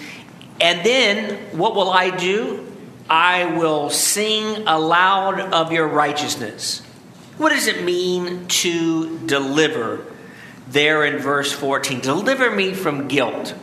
And 0.60 0.84
then 0.84 1.36
what 1.58 1.76
will 1.76 1.92
I 1.92 2.10
do? 2.10 2.66
I 3.08 3.46
will 3.58 3.90
sing 3.92 4.68
aloud 4.68 5.40
of 5.40 5.72
your 5.72 5.88
righteousness. 5.88 6.82
What 7.38 7.50
does 7.50 7.68
it 7.68 7.84
mean 7.84 8.48
to 8.48 9.20
deliver? 9.20 10.06
there 10.68 11.04
in 11.04 11.18
verse 11.18 11.52
14 11.52 12.00
Deliver 12.02 12.52
me 12.52 12.76
from 12.76 13.08
guilt. 13.08 13.56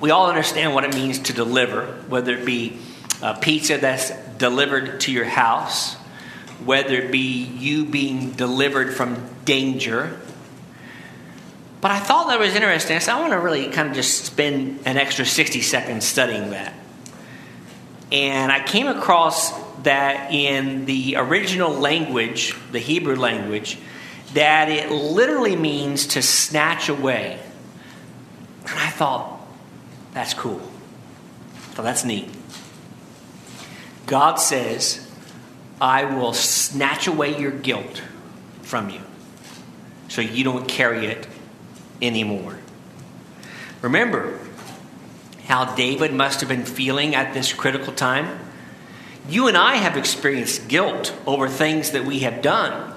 We 0.00 0.10
all 0.10 0.28
understand 0.28 0.74
what 0.74 0.84
it 0.84 0.94
means 0.94 1.18
to 1.20 1.32
deliver, 1.32 1.86
whether 2.08 2.34
it 2.34 2.44
be 2.44 2.78
a 3.22 3.32
pizza 3.32 3.78
that's 3.78 4.10
delivered 4.36 5.00
to 5.00 5.12
your 5.12 5.24
house, 5.24 5.96
whether 6.66 6.94
it 6.94 7.10
be 7.10 7.44
you 7.44 7.84
being 7.84 8.32
delivered 8.32 8.94
from 8.94 9.28
danger. 9.44 10.18
But 11.80 11.90
I 11.90 11.98
thought 11.98 12.28
that 12.28 12.38
was 12.38 12.54
interesting. 12.54 13.00
So 13.00 13.16
I 13.16 13.20
want 13.20 13.32
to 13.32 13.38
really 13.38 13.68
kind 13.68 13.88
of 13.88 13.94
just 13.94 14.24
spend 14.24 14.80
an 14.84 14.96
extra 14.96 15.24
60 15.24 15.60
seconds 15.62 16.04
studying 16.04 16.50
that. 16.50 16.74
And 18.12 18.52
I 18.52 18.62
came 18.62 18.86
across 18.86 19.52
that 19.82 20.32
in 20.32 20.84
the 20.84 21.16
original 21.16 21.72
language, 21.72 22.54
the 22.70 22.78
Hebrew 22.78 23.16
language, 23.16 23.78
that 24.34 24.68
it 24.68 24.90
literally 24.90 25.56
means 25.56 26.06
to 26.08 26.22
snatch 26.22 26.88
away. 26.88 27.40
And 28.60 28.78
I 28.78 28.90
thought, 28.90 29.40
that's 30.12 30.34
cool. 30.34 30.60
So 31.74 31.82
that's 31.82 32.04
neat. 32.04 32.28
God 34.06 34.36
says, 34.36 35.10
I 35.82 36.04
will 36.04 36.32
snatch 36.32 37.08
away 37.08 37.36
your 37.40 37.50
guilt 37.50 38.02
from 38.62 38.88
you 38.88 39.00
so 40.06 40.20
you 40.20 40.44
don't 40.44 40.68
carry 40.68 41.06
it 41.06 41.26
anymore. 42.00 42.56
Remember 43.80 44.38
how 45.46 45.74
David 45.74 46.14
must 46.14 46.38
have 46.38 46.48
been 46.48 46.64
feeling 46.64 47.16
at 47.16 47.34
this 47.34 47.52
critical 47.52 47.92
time? 47.92 48.38
You 49.28 49.48
and 49.48 49.56
I 49.56 49.74
have 49.74 49.96
experienced 49.96 50.68
guilt 50.68 51.12
over 51.26 51.48
things 51.48 51.90
that 51.90 52.04
we 52.04 52.20
have 52.20 52.42
done. 52.42 52.94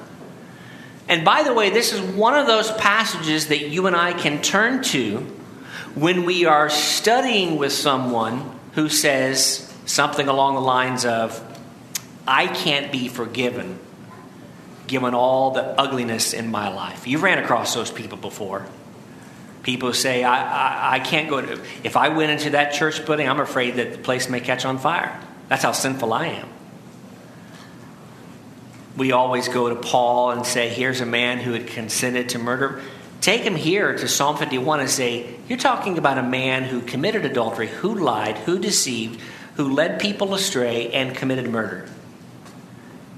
And 1.07 1.25
by 1.25 1.41
the 1.41 1.55
way, 1.55 1.71
this 1.71 1.91
is 1.91 2.01
one 2.01 2.35
of 2.35 2.45
those 2.45 2.71
passages 2.73 3.47
that 3.47 3.67
you 3.69 3.87
and 3.87 3.95
I 3.95 4.13
can 4.13 4.43
turn 4.43 4.83
to 4.83 5.21
when 5.95 6.23
we 6.23 6.45
are 6.45 6.69
studying 6.69 7.57
with 7.57 7.71
someone 7.71 8.59
who 8.73 8.89
says 8.89 9.73
something 9.87 10.27
along 10.27 10.53
the 10.53 10.61
lines 10.61 11.03
of, 11.03 11.41
I 12.27 12.47
can't 12.47 12.91
be 12.91 13.07
forgiven 13.07 13.79
given 14.87 15.13
all 15.13 15.51
the 15.51 15.63
ugliness 15.63 16.33
in 16.33 16.49
my 16.49 16.69
life. 16.69 17.07
You've 17.07 17.23
ran 17.23 17.39
across 17.39 17.73
those 17.73 17.91
people 17.91 18.17
before. 18.17 18.65
People 19.63 19.93
say, 19.93 20.23
I, 20.23 20.35
I, 20.35 20.95
I, 20.95 20.99
can't 20.99 21.27
go 21.27 21.41
to, 21.41 21.59
if 21.83 21.97
I 21.97 22.09
went 22.09 22.31
into 22.31 22.51
that 22.51 22.73
church 22.73 23.03
building, 23.03 23.27
I'm 23.27 23.39
afraid 23.39 23.77
that 23.77 23.93
the 23.93 23.97
place 23.97 24.29
may 24.29 24.39
catch 24.39 24.63
on 24.63 24.77
fire. 24.77 25.19
That's 25.47 25.63
how 25.63 25.71
sinful 25.71 26.13
I 26.13 26.27
am. 26.27 26.49
We 28.95 29.11
always 29.11 29.47
go 29.47 29.69
to 29.69 29.75
Paul 29.75 30.31
and 30.31 30.45
say, 30.45 30.69
here's 30.69 31.01
a 31.01 31.05
man 31.05 31.39
who 31.39 31.53
had 31.53 31.67
consented 31.67 32.29
to 32.29 32.39
murder. 32.39 32.81
Take 33.21 33.41
him 33.41 33.55
here 33.55 33.97
to 33.97 34.07
Psalm 34.07 34.37
51 34.37 34.81
and 34.81 34.89
say, 34.89 35.35
You're 35.49 35.57
talking 35.57 35.97
about 35.97 36.19
a 36.19 36.23
man 36.23 36.63
who 36.63 36.81
committed 36.81 37.25
adultery, 37.25 37.67
who 37.67 37.95
lied, 37.95 38.37
who 38.37 38.59
deceived, 38.59 39.19
who 39.55 39.73
led 39.73 39.99
people 39.99 40.35
astray, 40.35 40.91
and 40.91 41.15
committed 41.15 41.49
murder. 41.49 41.89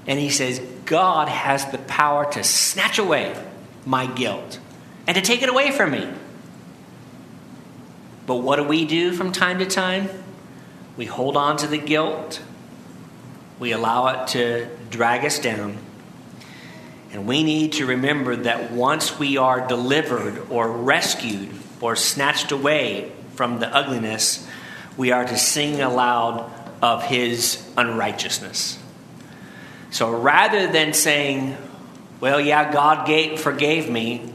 And 0.08 0.18
he 0.18 0.30
says, 0.30 0.58
God 0.86 1.28
has 1.28 1.70
the 1.70 1.78
power 1.78 2.32
to 2.32 2.42
snatch 2.42 2.98
away 2.98 3.36
my 3.84 4.06
guilt 4.06 4.58
and 5.06 5.14
to 5.14 5.22
take 5.22 5.42
it 5.42 5.50
away 5.50 5.70
from 5.70 5.90
me. 5.92 6.08
But 8.26 8.36
what 8.36 8.56
do 8.56 8.64
we 8.64 8.86
do 8.86 9.12
from 9.12 9.32
time 9.32 9.58
to 9.58 9.66
time? 9.66 10.08
We 10.96 11.04
hold 11.04 11.36
on 11.36 11.58
to 11.58 11.66
the 11.66 11.78
guilt, 11.78 12.42
we 13.58 13.72
allow 13.72 14.08
it 14.08 14.28
to 14.28 14.68
drag 14.90 15.24
us 15.24 15.38
down. 15.38 15.76
And 17.12 17.26
we 17.26 17.42
need 17.42 17.74
to 17.74 17.86
remember 17.86 18.36
that 18.36 18.70
once 18.70 19.18
we 19.18 19.36
are 19.36 19.66
delivered 19.66 20.50
or 20.50 20.70
rescued 20.70 21.50
or 21.80 21.96
snatched 21.96 22.52
away 22.52 23.12
from 23.34 23.60
the 23.60 23.74
ugliness, 23.74 24.46
we 24.96 25.12
are 25.12 25.24
to 25.24 25.38
sing 25.38 25.80
aloud 25.80 26.52
of 26.82 27.04
his 27.04 27.66
unrighteousness. 27.76 28.78
So 29.90 30.10
rather 30.10 30.70
than 30.70 30.92
saying, 30.92 31.56
well, 32.20 32.40
yeah, 32.40 32.72
God 32.72 33.06
gave, 33.06 33.40
forgave 33.40 33.88
me, 33.88 34.32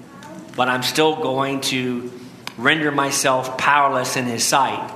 but 0.56 0.70
I'm 0.70 0.84
still 0.84 1.16
going 1.16 1.62
to 1.62 2.12
render 2.58 2.92
myself 2.92 3.58
powerless 3.58 4.16
in 4.16 4.26
his 4.26 4.44
sight. 4.44 4.92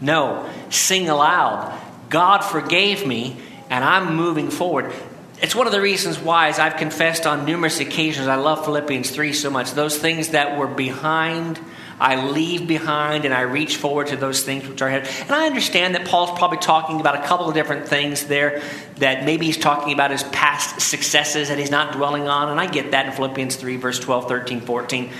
No, 0.00 0.48
sing 0.70 1.08
aloud. 1.08 1.80
God 2.10 2.40
forgave 2.40 3.06
me, 3.06 3.36
and 3.70 3.84
I'm 3.84 4.16
moving 4.16 4.50
forward. 4.50 4.92
It's 5.40 5.54
one 5.54 5.66
of 5.66 5.72
the 5.72 5.80
reasons 5.80 6.18
why, 6.18 6.48
as 6.48 6.58
I've 6.58 6.76
confessed 6.76 7.26
on 7.26 7.44
numerous 7.44 7.80
occasions, 7.80 8.28
I 8.28 8.36
love 8.36 8.64
Philippians 8.64 9.10
3 9.10 9.32
so 9.32 9.50
much. 9.50 9.72
Those 9.72 9.98
things 9.98 10.30
that 10.30 10.58
were 10.58 10.66
behind 10.66 11.58
I 12.00 12.26
leave 12.26 12.66
behind 12.66 13.24
and 13.24 13.32
I 13.32 13.42
reach 13.42 13.76
forward 13.76 14.08
to 14.08 14.16
those 14.16 14.42
things 14.42 14.66
which 14.68 14.82
are 14.82 14.88
ahead. 14.88 15.08
And 15.22 15.32
I 15.32 15.46
understand 15.46 15.94
that 15.94 16.06
Paul's 16.06 16.36
probably 16.38 16.58
talking 16.58 17.00
about 17.00 17.16
a 17.16 17.26
couple 17.26 17.48
of 17.48 17.54
different 17.54 17.86
things 17.88 18.26
there 18.26 18.62
that 18.96 19.24
maybe 19.24 19.46
he's 19.46 19.58
talking 19.58 19.92
about 19.92 20.10
his 20.10 20.22
past 20.24 20.80
successes 20.80 21.48
that 21.48 21.58
he's 21.58 21.70
not 21.70 21.92
dwelling 21.92 22.28
on. 22.28 22.48
And 22.50 22.60
I 22.60 22.66
get 22.66 22.90
that 22.90 23.06
in 23.06 23.12
Philippians 23.12 23.56
3, 23.56 23.76
verse 23.76 24.00
12, 24.00 24.28
13, 24.28 24.60
14. 24.62 25.10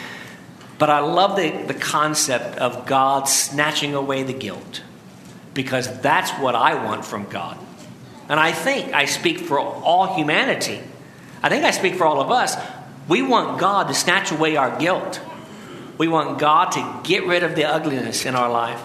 But 0.79 0.91
I 0.91 1.01
love 1.01 1.37
the, 1.37 1.51
the 1.73 1.79
concept 1.79 2.59
of 2.59 2.87
God 2.87 3.29
snatching 3.29 3.95
away 3.95 4.23
the 4.25 4.33
guilt 4.33 4.83
because 5.55 6.01
that's 6.01 6.31
what 6.33 6.55
I 6.55 6.85
want 6.85 7.05
from 7.05 7.27
God. 7.29 7.59
And 8.29 8.41
I 8.41 8.53
think 8.53 8.93
I 8.93 9.05
speak 9.05 9.39
for 9.39 9.61
all 9.61 10.17
humanity. 10.17 10.81
I 11.43 11.49
think 11.49 11.65
I 11.65 11.71
speak 11.71 11.95
for 11.95 12.07
all 12.07 12.21
of 12.21 12.31
us. 12.31 12.57
We 13.07 13.23
want 13.23 13.61
God 13.61 13.89
to 13.89 13.95
snatch 13.95 14.33
away 14.33 14.57
our 14.57 14.79
guilt. 14.79 15.21
We 15.99 16.09
want 16.09 16.39
God 16.39 16.73
to 16.73 17.01
get 17.05 17.27
rid 17.27 17.43
of 17.43 17.55
the 17.55 17.65
ugliness 17.65 18.27
in 18.27 18.35
our 18.35 18.51
life. 18.51 18.83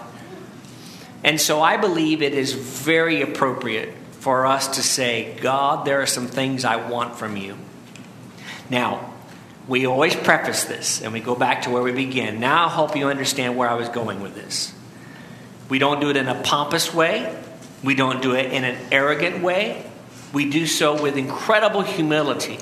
And 1.22 1.40
so 1.40 1.60
I 1.60 1.76
believe 1.76 2.22
it 2.22 2.34
is 2.34 2.52
very 2.52 3.20
appropriate 3.22 3.92
for 4.12 4.46
us 4.46 4.68
to 4.76 4.82
say, 4.82 5.36
God, 5.40 5.84
there 5.84 6.00
are 6.00 6.06
some 6.06 6.26
things 6.26 6.64
I 6.64 6.76
want 6.76 7.16
from 7.16 7.36
you. 7.36 7.56
Now, 8.68 9.12
we 9.66 9.86
always 9.86 10.14
preface 10.14 10.64
this 10.64 11.02
and 11.02 11.12
we 11.12 11.20
go 11.20 11.34
back 11.34 11.62
to 11.62 11.70
where 11.70 11.82
we 11.82 11.92
began. 11.92 12.40
Now 12.40 12.66
I 12.66 12.68
hope 12.68 12.96
you 12.96 13.08
understand 13.08 13.56
where 13.56 13.68
I 13.68 13.74
was 13.74 13.88
going 13.88 14.20
with 14.20 14.34
this. 14.34 14.72
We 15.68 15.78
don't 15.78 16.00
do 16.00 16.10
it 16.10 16.16
in 16.16 16.26
a 16.26 16.42
pompous 16.42 16.92
way, 16.92 17.36
we 17.82 17.94
don't 17.94 18.20
do 18.20 18.34
it 18.34 18.52
in 18.52 18.64
an 18.64 18.78
arrogant 18.92 19.42
way. 19.42 19.86
We 20.32 20.48
do 20.48 20.66
so 20.66 21.00
with 21.00 21.16
incredible 21.16 21.82
humility. 21.82 22.58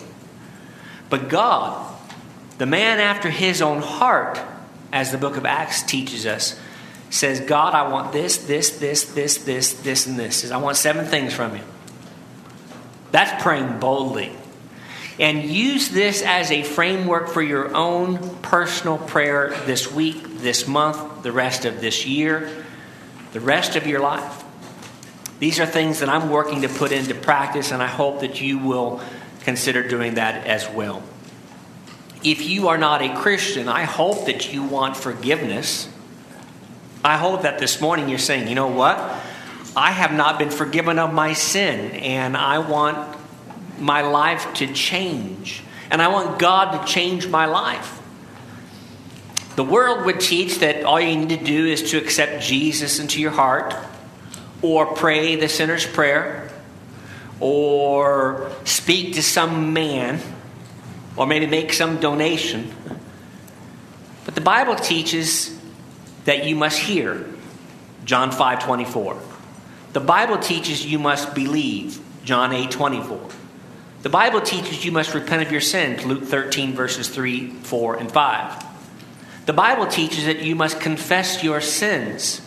But 1.10 1.28
God, 1.28 1.97
the 2.58 2.66
man 2.66 3.00
after 3.00 3.30
his 3.30 3.62
own 3.62 3.80
heart, 3.80 4.40
as 4.92 5.12
the 5.12 5.18
book 5.18 5.36
of 5.36 5.46
Acts 5.46 5.82
teaches 5.82 6.26
us, 6.26 6.58
says, 7.10 7.40
God, 7.40 7.74
I 7.74 7.88
want 7.88 8.12
this, 8.12 8.36
this, 8.36 8.78
this, 8.78 9.04
this, 9.04 9.38
this, 9.38 9.74
this, 9.74 10.06
and 10.06 10.18
this. 10.18 10.36
Says, 10.36 10.50
I 10.50 10.58
want 10.58 10.76
seven 10.76 11.06
things 11.06 11.32
from 11.32 11.56
you. 11.56 11.62
That's 13.12 13.42
praying 13.42 13.78
boldly. 13.78 14.32
And 15.18 15.42
use 15.42 15.88
this 15.88 16.22
as 16.22 16.50
a 16.50 16.62
framework 16.62 17.28
for 17.28 17.42
your 17.42 17.74
own 17.74 18.36
personal 18.40 18.98
prayer 18.98 19.50
this 19.64 19.90
week, 19.90 20.22
this 20.38 20.68
month, 20.68 21.22
the 21.22 21.32
rest 21.32 21.64
of 21.64 21.80
this 21.80 22.06
year, 22.06 22.64
the 23.32 23.40
rest 23.40 23.74
of 23.74 23.86
your 23.86 24.00
life. 24.00 24.44
These 25.40 25.60
are 25.60 25.66
things 25.66 26.00
that 26.00 26.08
I'm 26.08 26.30
working 26.30 26.62
to 26.62 26.68
put 26.68 26.92
into 26.92 27.14
practice, 27.14 27.72
and 27.72 27.82
I 27.82 27.86
hope 27.86 28.20
that 28.20 28.40
you 28.40 28.58
will 28.58 29.00
consider 29.40 29.86
doing 29.86 30.14
that 30.14 30.46
as 30.46 30.68
well. 30.68 31.02
If 32.24 32.42
you 32.48 32.68
are 32.68 32.78
not 32.78 33.00
a 33.00 33.14
Christian, 33.14 33.68
I 33.68 33.84
hope 33.84 34.26
that 34.26 34.52
you 34.52 34.64
want 34.64 34.96
forgiveness. 34.96 35.88
I 37.04 37.16
hope 37.16 37.42
that 37.42 37.60
this 37.60 37.80
morning 37.80 38.08
you're 38.08 38.18
saying, 38.18 38.48
you 38.48 38.56
know 38.56 38.66
what? 38.66 38.98
I 39.76 39.92
have 39.92 40.12
not 40.12 40.38
been 40.38 40.50
forgiven 40.50 40.98
of 40.98 41.14
my 41.14 41.32
sin, 41.32 41.92
and 41.92 42.36
I 42.36 42.58
want 42.58 43.16
my 43.78 44.02
life 44.02 44.52
to 44.54 44.72
change. 44.72 45.62
And 45.90 46.02
I 46.02 46.08
want 46.08 46.40
God 46.40 46.72
to 46.84 46.92
change 46.92 47.28
my 47.28 47.46
life. 47.46 48.00
The 49.54 49.64
world 49.64 50.04
would 50.06 50.18
teach 50.18 50.58
that 50.58 50.84
all 50.84 51.00
you 51.00 51.16
need 51.16 51.28
to 51.30 51.44
do 51.44 51.66
is 51.66 51.90
to 51.92 51.98
accept 51.98 52.42
Jesus 52.42 52.98
into 52.98 53.20
your 53.20 53.30
heart, 53.30 53.74
or 54.60 54.86
pray 54.86 55.36
the 55.36 55.48
sinner's 55.48 55.86
prayer, 55.86 56.50
or 57.38 58.50
speak 58.64 59.14
to 59.14 59.22
some 59.22 59.72
man 59.72 60.20
or 61.18 61.26
maybe 61.26 61.46
make 61.46 61.72
some 61.72 61.98
donation. 61.98 62.72
But 64.24 64.34
the 64.34 64.40
Bible 64.40 64.76
teaches 64.76 65.58
that 66.24 66.44
you 66.46 66.54
must 66.54 66.78
hear. 66.78 67.26
John 68.04 68.30
5 68.30 68.64
24. 68.64 69.20
The 69.92 70.00
Bible 70.00 70.38
teaches 70.38 70.86
you 70.86 70.98
must 70.98 71.34
believe. 71.34 72.00
John 72.24 72.52
8 72.52 72.70
24. 72.70 73.20
The 74.02 74.08
Bible 74.08 74.40
teaches 74.40 74.84
you 74.84 74.92
must 74.92 75.12
repent 75.12 75.42
of 75.42 75.50
your 75.50 75.60
sins. 75.60 76.04
Luke 76.06 76.24
13, 76.24 76.72
verses 76.72 77.08
3, 77.08 77.50
4, 77.50 77.96
and 77.96 78.12
5. 78.12 78.64
The 79.46 79.52
Bible 79.52 79.86
teaches 79.86 80.26
that 80.26 80.40
you 80.40 80.54
must 80.54 80.78
confess 80.78 81.42
your 81.42 81.60
sins, 81.60 82.40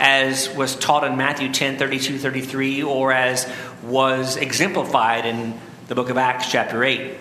as 0.00 0.52
was 0.54 0.76
taught 0.76 1.04
in 1.04 1.16
Matthew 1.16 1.52
10, 1.52 1.78
32, 1.78 2.18
33, 2.18 2.82
or 2.82 3.12
as 3.12 3.50
was 3.82 4.36
exemplified 4.36 5.24
in 5.24 5.58
the 5.88 5.94
book 5.94 6.10
of 6.10 6.18
Acts, 6.18 6.50
chapter 6.50 6.84
8. 6.84 7.14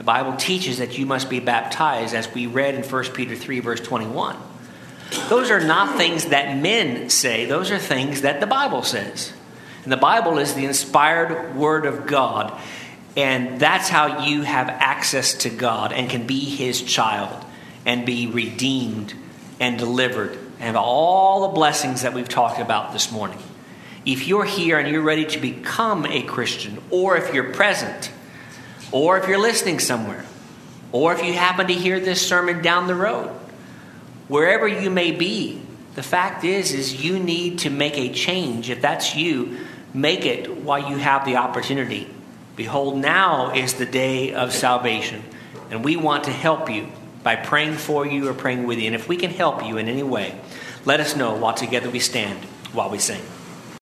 The 0.00 0.04
Bible 0.04 0.34
teaches 0.36 0.78
that 0.78 0.96
you 0.96 1.04
must 1.04 1.28
be 1.28 1.40
baptized, 1.40 2.14
as 2.14 2.32
we 2.32 2.46
read 2.46 2.74
in 2.74 2.82
1 2.82 3.04
Peter 3.12 3.36
3, 3.36 3.60
verse 3.60 3.80
21. 3.80 4.34
Those 5.28 5.50
are 5.50 5.60
not 5.60 5.98
things 5.98 6.24
that 6.24 6.56
men 6.56 7.10
say, 7.10 7.44
those 7.44 7.70
are 7.70 7.76
things 7.76 8.22
that 8.22 8.40
the 8.40 8.46
Bible 8.46 8.82
says. 8.82 9.30
And 9.82 9.92
the 9.92 9.98
Bible 9.98 10.38
is 10.38 10.54
the 10.54 10.64
inspired 10.64 11.54
Word 11.54 11.84
of 11.84 12.06
God. 12.06 12.58
And 13.14 13.60
that's 13.60 13.90
how 13.90 14.24
you 14.24 14.40
have 14.40 14.70
access 14.70 15.34
to 15.34 15.50
God 15.50 15.92
and 15.92 16.08
can 16.08 16.26
be 16.26 16.46
His 16.46 16.80
child 16.80 17.44
and 17.84 18.06
be 18.06 18.26
redeemed 18.26 19.12
and 19.60 19.78
delivered 19.78 20.38
and 20.60 20.78
all 20.78 21.42
the 21.42 21.54
blessings 21.54 22.00
that 22.00 22.14
we've 22.14 22.26
talked 22.26 22.58
about 22.58 22.94
this 22.94 23.12
morning. 23.12 23.38
If 24.06 24.26
you're 24.26 24.46
here 24.46 24.78
and 24.78 24.88
you're 24.88 25.02
ready 25.02 25.26
to 25.26 25.38
become 25.38 26.06
a 26.06 26.22
Christian, 26.22 26.78
or 26.88 27.18
if 27.18 27.34
you're 27.34 27.52
present, 27.52 28.10
or 28.92 29.18
if 29.18 29.28
you're 29.28 29.38
listening 29.38 29.78
somewhere, 29.78 30.24
or 30.92 31.12
if 31.12 31.22
you 31.24 31.32
happen 31.32 31.68
to 31.68 31.74
hear 31.74 32.00
this 32.00 32.26
sermon 32.26 32.62
down 32.62 32.86
the 32.86 32.94
road, 32.94 33.28
wherever 34.28 34.66
you 34.66 34.90
may 34.90 35.12
be, 35.12 35.62
the 35.94 36.02
fact 36.02 36.44
is 36.44 36.72
is 36.72 37.04
you 37.04 37.18
need 37.18 37.60
to 37.60 37.70
make 37.70 37.96
a 37.96 38.12
change. 38.12 38.70
If 38.70 38.80
that's 38.80 39.14
you, 39.14 39.58
make 39.92 40.24
it 40.24 40.62
while 40.62 40.90
you 40.90 40.96
have 40.96 41.24
the 41.24 41.36
opportunity. 41.36 42.08
Behold, 42.56 42.96
now 42.96 43.52
is 43.54 43.74
the 43.74 43.86
day 43.86 44.32
of 44.34 44.52
salvation, 44.52 45.22
and 45.70 45.84
we 45.84 45.96
want 45.96 46.24
to 46.24 46.30
help 46.30 46.70
you 46.70 46.88
by 47.22 47.36
praying 47.36 47.74
for 47.74 48.06
you 48.06 48.28
or 48.28 48.34
praying 48.34 48.64
with 48.64 48.78
you. 48.78 48.86
And 48.86 48.94
if 48.94 49.08
we 49.08 49.16
can 49.16 49.30
help 49.30 49.64
you 49.64 49.76
in 49.76 49.88
any 49.88 50.02
way, 50.02 50.38
let 50.84 51.00
us 51.00 51.16
know 51.16 51.36
while 51.36 51.54
together 51.54 51.90
we 51.90 52.00
stand 52.00 52.44
while 52.72 52.90
we 52.90 52.98
sing. 52.98 53.20